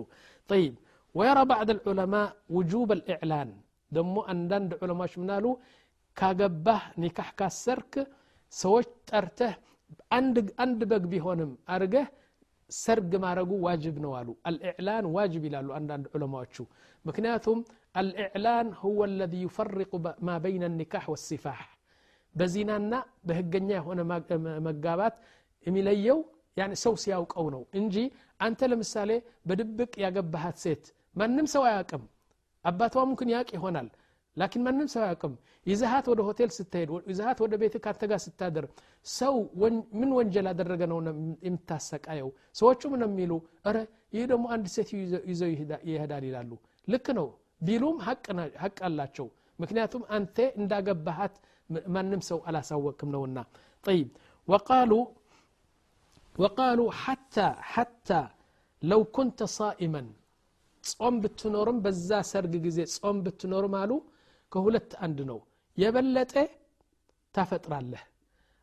ጠይብ 0.49 0.73
ወየራ 1.15 1.39
ባዕድ 1.49 1.69
ልዑለማء 1.77 2.25
ውጁብ 2.55 2.89
ልእዕላን 2.99 3.51
ደግሞ 3.91 4.15
አንዳንድ 4.31 4.71
ዑለማዎች 4.79 5.13
ምናሉ 5.21 5.45
ካገባህ 6.17 6.83
ኒካህ 7.03 7.29
ካሰርክ 7.39 7.93
ሰዎች 8.53 8.89
ጠርተህ 9.09 9.53
አንድ 10.63 10.79
በግ 10.91 11.03
ቢሆንም 11.11 11.51
አርገህ 11.73 12.07
ሰርግ 12.71 13.11
ማድረጉ 13.23 13.51
ዋጅብ 13.65 13.95
ነው 14.03 14.11
አሉ። 14.19 14.29
አልኢዕላን 14.49 15.05
ዋጅብ 15.15 15.43
ይላሉ 15.47 15.67
አንዳንድ 15.77 16.05
ዑለማዎቹ። 16.13 16.55
ምክንያቱም 17.05 17.59
አልኢዕላን 17.99 18.69
ሁወ 18.79 19.07
ለዚ 19.13 19.33
ዩፈርቁ 19.43 19.91
ማ 20.27 20.37
በይነ 20.43 20.65
ኒካህ 20.79 21.05
ወሲፋሕ። 21.13 21.61
በዚናና 22.35 22.93
በህገኛ 23.27 23.69
የሆነ 23.77 23.99
መጋባት 24.67 25.15
የሚለየው 25.65 26.19
ሰው 26.81 26.93
ሲያውቀው 27.03 27.45
ነው 27.53 27.63
እንጂ 27.79 27.95
አንተ 28.39 28.67
ለምሳሌ 28.71 29.11
በድብቅ 29.47 29.93
ያገባሃት 30.03 30.57
ሴት 30.63 30.83
ማንም 31.15 31.47
ሰው 31.53 31.63
አያውቅም 31.69 32.03
አባቷ 32.64 32.94
ሙምክን 33.02 33.30
ያውቅ 33.34 33.50
ይሆናል 33.56 33.88
ላኪን 34.36 34.62
ማንም 34.66 34.88
ሰው 34.92 35.02
አያውቅም 35.04 35.32
ይዛሃት 35.66 36.06
ወደ 36.10 36.20
ሆቴል 36.26 36.50
ስትሄድ 36.56 36.90
ይዛሃት 37.10 37.38
ወደ 37.44 37.54
ቤት 37.62 37.74
ካንተ 37.84 38.02
ጋር 38.10 38.20
ስታደር 38.24 38.66
ሰው 39.12 39.34
ምን 40.00 40.10
ወንጀል 40.18 40.46
አደረገ 40.52 40.82
ነው 40.92 40.98
የምታሰቃየው 41.46 42.28
ሰዎቹ 42.60 42.82
ምን 42.92 43.02
የሚሉ 43.06 43.32
ረ 43.74 43.78
ይህ 44.16 44.24
ደግሞ 44.32 44.44
አንድ 44.54 44.66
ሴት 44.74 44.90
ይዘው 45.30 45.50
ይሄዳል 45.90 46.24
ይላሉ 46.28 46.50
ልክ 46.88 47.08
ነው 47.18 47.28
ቢሉም 47.66 47.96
ሀቅ 48.62 48.76
አላቸው 48.88 49.26
ምክንያቱም 49.58 50.02
አንተ 50.16 50.36
እንዳገባሃት 50.60 51.34
ማንም 51.94 52.22
ሰው 52.28 52.38
አላሳወቅም 52.48 53.10
ነውና 53.14 53.38
ጠይብ 53.84 54.08
ወቃሉ 54.48 54.92
ወቃሉ 56.36 56.80
ሐታ 57.02 57.36
ሐታ 57.72 58.10
ለው 58.82 59.02
ኩንተ 59.16 59.48
ሳኢመን 59.56 60.06
ጾም 60.91 61.15
ብትኖርም 61.23 61.77
በዛ 61.85 62.09
ሰርግ 62.29 62.53
ጊዜ 62.65 62.79
ጾም 62.95 63.17
ብትኖርም 63.25 63.75
አሉ 63.81 63.91
ከሁለት 64.51 64.91
አንድ 65.05 65.19
ነው። 65.29 65.39
የበለጠ 65.77 66.33
ታፈጥራለህ። 67.35 68.03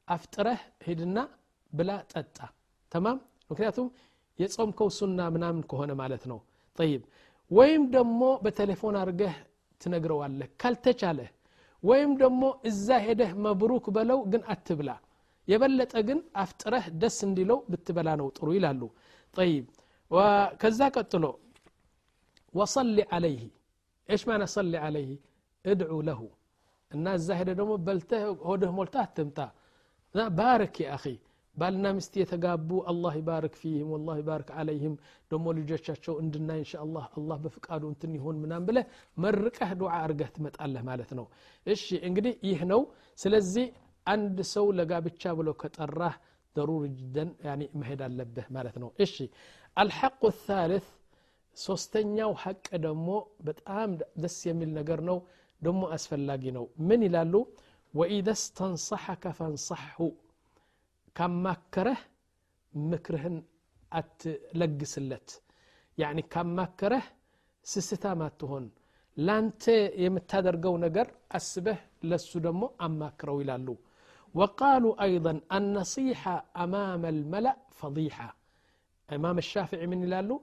አፍጥረህ 0.09 0.61
ሂድና 0.87 1.19
ብላ 1.73 1.91
ጠጣ። 2.13 2.37
ተማም? 2.93 3.19
ምክንያቱም 3.51 3.89
የጾምከው 4.39 4.89
ሱና 4.97 5.21
ምናምን 5.35 5.63
ከሆነ 5.71 5.93
ማለት 6.01 6.25
ነው። 6.31 6.39
ጠይብ። 6.79 7.03
ወይም 7.51 7.83
ደግሞ 7.95 8.21
በቴሌፎን 8.45 8.97
አድርገህ 9.01 9.35
ትነግረዋለህ 9.81 10.49
ካልተቻለህ። 10.61 11.31
ወይም 11.83 12.11
ደግሞ 12.21 12.43
እዛ 12.71 12.99
ሄደህ 13.07 13.31
መብሩክ 13.45 13.87
በለው 13.97 14.19
ግን 14.33 14.43
አትብላ። 14.53 14.91
የበለጠ 15.49 15.95
ግን 16.09 16.19
አፍጥረህ 16.43 16.85
ደስ 17.03 17.17
እንዲለው 17.27 17.59
ብትበላ 17.71 18.09
ነው 18.21 18.29
ጥሩ 18.37 18.49
ይላሉ። 18.57 18.83
ጠይብ። 19.37 19.65
ከዛ 20.63 20.81
ቀጥሎ 20.97 21.25
وصل 22.55 22.97
عليه. 23.13 23.45
إيش 24.11 24.29
معنى 24.29 24.47
صل 24.47 24.77
عليه؟ 24.77 25.13
ادعو 25.67 26.01
له. 26.09 26.21
الناس 26.95 27.21
زهد 27.21 27.49
دومو 27.59 27.77
بلته 27.77 28.19
هوده 28.27 28.71
ملته 28.79 29.05
تمتا. 29.17 29.47
نا 30.17 30.25
بارك 30.29 30.81
يا 30.81 30.95
أخي. 30.95 31.17
بالنا 31.61 31.93
مستي 31.93 32.21
يتقابو. 32.21 32.79
الله 32.91 33.15
يبارك 33.15 33.55
فيهم 33.63 33.89
والله 33.93 34.15
يبارك 34.23 34.51
عليهم. 34.59 34.97
دومو 35.31 35.53
لجاشاتشو 35.53 36.19
عندنا 36.21 36.55
إن 36.63 36.69
شاء 36.73 36.83
الله. 36.87 37.05
الله 37.19 37.37
بفقادو 37.37 37.89
انتني 37.93 38.19
هون 38.25 38.37
منام 38.43 38.63
بله. 38.67 38.85
مرقه 39.17 39.73
دعاء 39.73 40.05
ارقه 40.05 40.27
تمت 40.35 40.57
الله 40.65 40.83
مالتنو 40.89 41.27
إيش 41.69 41.95
انقدي 42.07 42.33
يهنو 42.51 42.81
سلزي 43.23 43.65
عند 44.11 44.39
سو 44.55 44.67
لقا 44.79 44.99
بتشاب 45.05 45.39
لو 45.47 45.55
كتراه 45.63 46.15
ضروري 46.57 46.89
جدا 46.89 47.25
يعني 47.47 47.67
مهيدا 47.75 48.09
لبه 48.19 48.45
مالتنو 48.55 48.89
إيش 49.01 49.17
الحق 49.83 50.23
الثالث 50.35 50.87
ሶስተኛው 51.57 52.33
ሀቅ 52.43 52.67
ደግሞ 52.85 53.09
በጣም 53.49 53.91
ደስ 54.23 54.37
የሚል 54.49 54.71
ነገር 54.79 55.01
ነው 55.09 55.19
ደግሞ 55.63 55.83
አስፈላጊ 55.97 56.45
ነው 56.59 56.65
ምን 56.89 57.01
ይላሉ 57.09 57.35
ወኢደ 57.95 58.29
ስተንሰሐከ 58.43 59.25
ፈንሰሐሁ 59.39 59.99
ካማከረህ 61.17 62.01
ምክርህን 62.75 63.37
አትለግስለት 63.93 65.29
ያኒ 65.99 66.19
ካማከረህ 66.35 67.07
ስስታም 67.67 68.21
አትሆን 68.27 68.65
ላንተ 69.17 69.65
የምታደርገው 70.05 70.75
ነገር 70.85 71.07
አስበህ 71.39 71.81
ለሱ 72.11 72.31
ደግሞ 72.49 72.63
አማክረው 72.87 73.39
ይላሉ 73.45 73.69
وقالوا 74.35 74.95
أيضا 75.07 75.33
النصيحة 75.59 76.35
أمام 76.65 77.03
الملأ 77.15 77.55
فضيحة 77.81 78.29
إمام 79.09 79.37
الشافعي 79.45 79.87
من 79.93 79.99
يلالو 80.05 80.37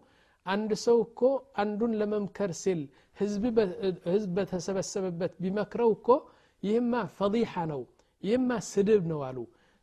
አንድ 0.47 0.71
ሰው 0.85 0.97
እኮ 1.07 1.21
አንዱን 1.62 1.93
ለመምከር 2.01 2.51
ሲል 2.62 2.81
ህዝብ 3.19 3.45
በተሰበሰበበት 4.37 5.35
ቢመክረው 5.43 5.90
እኮ 5.97 6.09
ይህማ 6.62 6.95
ፈዲሓ 7.19 7.53
ነው 7.73 7.83
ይህማ 8.23 8.51
ስድብ 8.71 9.03
ነው 9.12 9.21
አሉ 9.29 9.38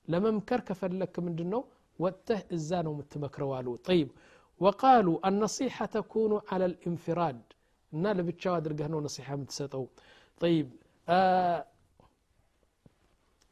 ለመምከር 0.08 0.62
ከፈለክ 0.68 1.16
ምንድን 1.26 1.50
ነው 1.54 1.62
ወጥተህ 2.00 2.42
እዛ 2.58 2.70
ነው 2.86 2.94
የምትመክረው 2.96 3.52
አሉ 3.58 3.68
ጠይብ 3.88 4.10
ወቃሉ 4.62 5.08
አነሲሐ 5.28 5.86
ተኩኑ 5.94 6.34
አላ 6.54 6.64
ልኢንፍራድ 6.72 7.40
እና 7.94 8.14
ለብቻው 8.18 8.54
አድርገህ 8.58 8.88
ነው 8.94 9.00
ነሲሐ 9.06 9.30
የምትሰጠው 9.36 9.86
ጠይብ 10.42 10.68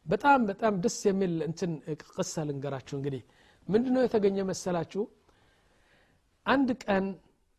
በጣም 0.06 0.42
በጣም 0.50 0.74
ደስ 0.84 0.98
የሚል 1.08 1.34
እንትን 1.48 1.72
ቅሳ 2.14 2.44
ልንገራችሁ 2.50 2.96
እንግዲህ 3.00 3.24
ምንድነው 3.68 4.04
የተገኘ 4.06 4.38
መሰላችሁ 4.52 5.04
አንድ 6.46 6.70
ቀን 6.84 7.06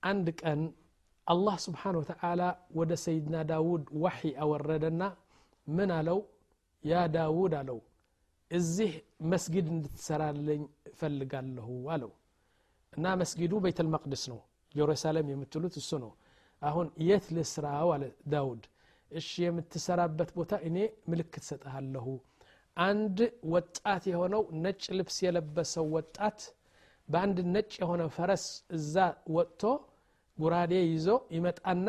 አንድ 0.02 0.26
ቀን 0.40 0.60
አላህ 1.26 1.56
ስብሓን 1.64 1.96
ወተዓላ 2.00 2.42
ወደ 2.78 2.92
ሰይድና 3.04 3.36
ዳውድ 3.50 3.84
ዋሒ 4.04 4.30
አወረደና 4.44 5.02
ምን 5.66 5.90
አለው 5.98 6.18
ያ 6.84 7.02
ዳውድ 7.16 7.52
አለው 7.60 7.78
እዚህ 8.50 8.92
መስጊድ 9.32 9.66
እንድትሰራለኝ 9.74 10.62
እፈልጋለሁ 10.90 11.68
አለው 11.94 12.12
እና 12.92 13.06
መስጊዱ 13.20 13.52
ቤተ 13.66 13.78
ልመቅድስ 13.86 14.22
ነው 14.32 14.40
ጀሩሳሌም 14.74 15.28
የምትሉት 15.32 15.74
እሱ 15.80 15.90
ነው 16.04 16.10
አሁን 16.62 16.88
የት 17.08 17.26
ልስራው 17.36 17.90
አለ 17.94 18.04
ዳውድ 18.32 18.64
እሺ 19.10 19.30
የምትሰራበት 19.44 20.30
ቦታ 20.38 20.52
እኔ 20.68 20.76
ምልክት 21.10 21.44
ሰጠሃለሁ 21.50 22.06
አንድ 22.76 23.18
ወጣት 23.54 24.02
የሆነው 24.12 24.42
ነጭ 24.64 24.84
ልብስ 24.98 25.16
የለበሰው 25.26 25.86
ወጣት 25.96 26.40
በአንድ 27.07 27.37
ነጭ 27.53 27.71
የሆነ 27.81 28.03
ፈረስ 28.15 28.45
እዛ 28.77 28.95
ወጥቶ 29.35 29.61
ጉራዴ 30.37 30.73
ይዞ 30.87 31.07
ይመጣና 31.35 31.87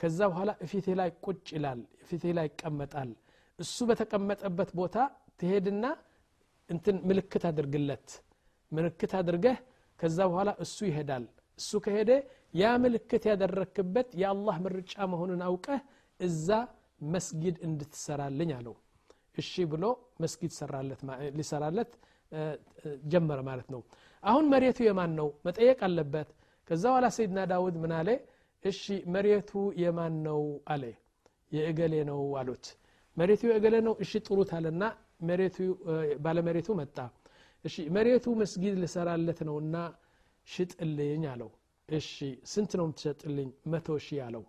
ከዛ 0.00 0.18
በኋላ 0.30 0.50
እፊቴ 0.64 0.86
ላይ 1.00 1.08
ቁጭ 1.24 1.46
ይላል 1.56 1.80
እፊቴ 2.02 2.24
ላይ 2.38 2.46
ይቀመጣል። 2.50 3.10
እሱ 3.58 3.76
በተቀመጠበት 3.88 4.70
ቦታ 4.80 4.96
ትሄድና 5.40 5.84
እንትን 6.70 6.96
ምልክት 7.08 7.44
አድርግለት 7.50 8.08
ምልክት 8.72 9.12
አድርገህ 9.20 9.56
ከዛ 10.00 10.18
በኋላ 10.30 10.50
እሱ 10.64 10.78
ይሄዳል። 10.90 11.24
እሱ 11.58 11.70
ከሄደ 11.84 12.10
ያ 12.54 12.72
ምልክት 12.84 13.22
ያደረክበት 13.30 14.08
የአላህ 14.20 14.56
ምርጫ 14.66 14.92
መሆኑን 15.12 15.40
አውቀህ 15.48 15.80
እዛ 16.20 16.48
መስጊድ 17.06 17.56
እንድትሰራልኝ 17.66 18.50
አለው። 18.58 18.74
እሺ 19.38 19.52
ብሎ 19.72 19.84
መስጊድ 20.22 20.52
ሊሰራለት 21.38 21.92
ጀመረ 23.12 23.40
ማለት 23.48 23.68
ነው 23.74 23.80
አሁን 24.22 24.44
መሬቱ 24.52 24.78
የማን 24.84 25.12
ነው? 25.18 25.28
መጠየቅ 25.46 25.78
አለበት። 25.86 26.28
ከዛ 26.68 26.84
በኋላ 26.90 27.06
ሰይድና 27.16 27.40
ዳውድ 27.50 27.76
ምን 27.82 27.92
አለ? 27.98 28.08
እሺ 28.64 28.82
መሬቱ 29.14 29.50
የማን 29.82 30.14
ነው? 30.26 30.40
አለ። 30.72 30.84
የእገሌ 31.52 31.94
ነው 32.10 32.20
አሉት። 32.40 32.64
መሬቱ 33.16 33.42
የእገሌ 33.50 33.74
ነው? 33.86 33.94
እሺ 34.04 34.12
ጥሩት 34.26 34.50
አለና 34.56 34.82
መሬቱ 35.28 35.56
ባለመሬቱ 36.24 36.68
መጣ። 36.80 36.96
እሺ 37.64 37.76
መሬቱ 37.96 38.26
መስጊድ 38.40 38.74
ልሰራለት 38.82 39.40
ነውና 39.48 39.76
ሽጥልኝ 40.48 41.24
አለው። 41.32 41.50
እሺ 41.88 42.10
ስንት 42.52 42.72
ነው 42.78 42.84
የምትሸጥልኝ? 42.86 43.48
መቶ 43.72 43.88
ሺህ 44.06 44.20
አለው። 44.26 44.44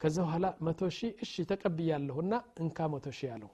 ከዛ 0.00 0.16
በኋላ 0.24 0.46
መቶ 0.66 0.80
ሺህ 0.96 1.12
እሺ 1.24 1.34
ተቀብያለሁና 1.50 2.32
እንካ 2.62 2.78
መቶ 2.94 3.06
ሺህ 3.18 3.30
አለው። 3.36 3.50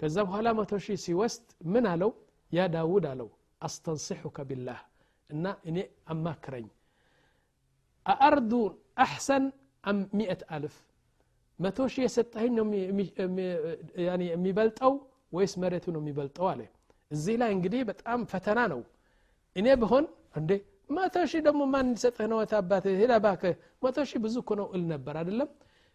ከዛ 0.00 0.16
በኋላ 0.28 0.48
መቶ 0.58 0.72
ሺህ 0.86 0.96
ሲወስድ 1.04 1.44
ምን 1.72 1.84
አለው? 1.92 2.10
ያ 2.52 2.66
ዳውድ 2.74 3.04
አለው 3.12 3.28
አስተንስሑከ 3.61 4.37
ቢላህ 4.49 4.79
እና 5.29 5.45
እኔ 5.69 5.77
አማክረኝ 6.13 6.67
አአርዱ 8.05 8.51
አሕሰን 9.03 9.43
አም 9.83 9.99
ሚእት 10.19 10.41
አልፍ 10.55 10.75
መቶ 11.59 11.79
ሺህ 11.93 12.03
የሰጠኸኝ 12.05 12.51
ነው 12.59 12.65
የሚበልጠው 14.29 14.93
ወይስ 15.33 15.53
መሬቱ 15.63 15.85
ነው 15.95 16.01
የሚበልጠው 16.03 16.45
አለ 16.51 16.61
እዚህ 17.11 17.35
ላይ 17.41 17.51
እንግዲህ 17.57 17.81
በጣም 17.89 18.19
ፈተና 18.31 18.59
ነው 18.73 18.81
እኔ 19.55 19.67
ብሆን 19.83 20.05
እንዴ 20.39 20.51
መቶ 20.89 21.15
ሺህ 21.31 21.41
ደግሞ 21.47 21.61
ማን 21.73 21.85
እንዲሰጥህ 21.89 22.25
ነው 22.31 22.39
አባት 22.59 22.85
ሄዳ 23.01 23.13
ባክህ 23.25 23.53
መቶ 23.83 23.97
ሺህ 24.09 24.19
ብዙ 24.25 24.35
እኮ 24.43 24.51
ነው 24.61 24.67
እል 24.75 24.83
ነበር 24.93 25.15
አይደለም 25.21 25.49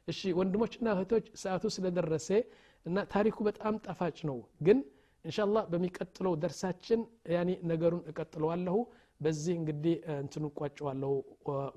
እሺ 0.09 0.21
ወንድሞችና 0.39 0.87
እህቶች 0.95 1.25
ሰዓቱ 1.43 1.65
ስለደረሰ 1.77 2.29
እና 2.87 2.99
ታሪኩ 3.15 3.37
በጣም 3.49 3.75
ጣፋጭ 3.87 4.19
ነው 4.29 4.37
ግን 4.67 4.79
እንሻላ 5.25 5.59
በሚቀጥለው 5.73 6.35
ደርሳችን 6.43 7.01
ያኒ 7.37 7.51
ነገሩን 7.71 8.03
እቀጥለዋለሁ 8.13 8.77
በዚህ 9.21 9.55
እንግዲህ 9.61 9.95
እንትኑ 10.23 10.45
ቋጨዋለሁ 10.61 11.13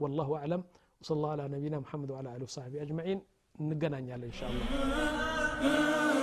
ወላሁ 0.04 0.30
አዕለም 0.42 0.64
وصلى 1.02 1.16
الله 1.18 1.32
على 1.36 1.46
نبينا 1.56 1.78
محمد 1.80 2.10
وعلى 2.14 2.30
اله 2.36 2.46
وصحبه 2.50 2.78
اجمعين 2.86 3.20
نقنع 3.70 4.00
ان 4.32 4.36
شاء 4.40 4.50
الله 4.52 6.23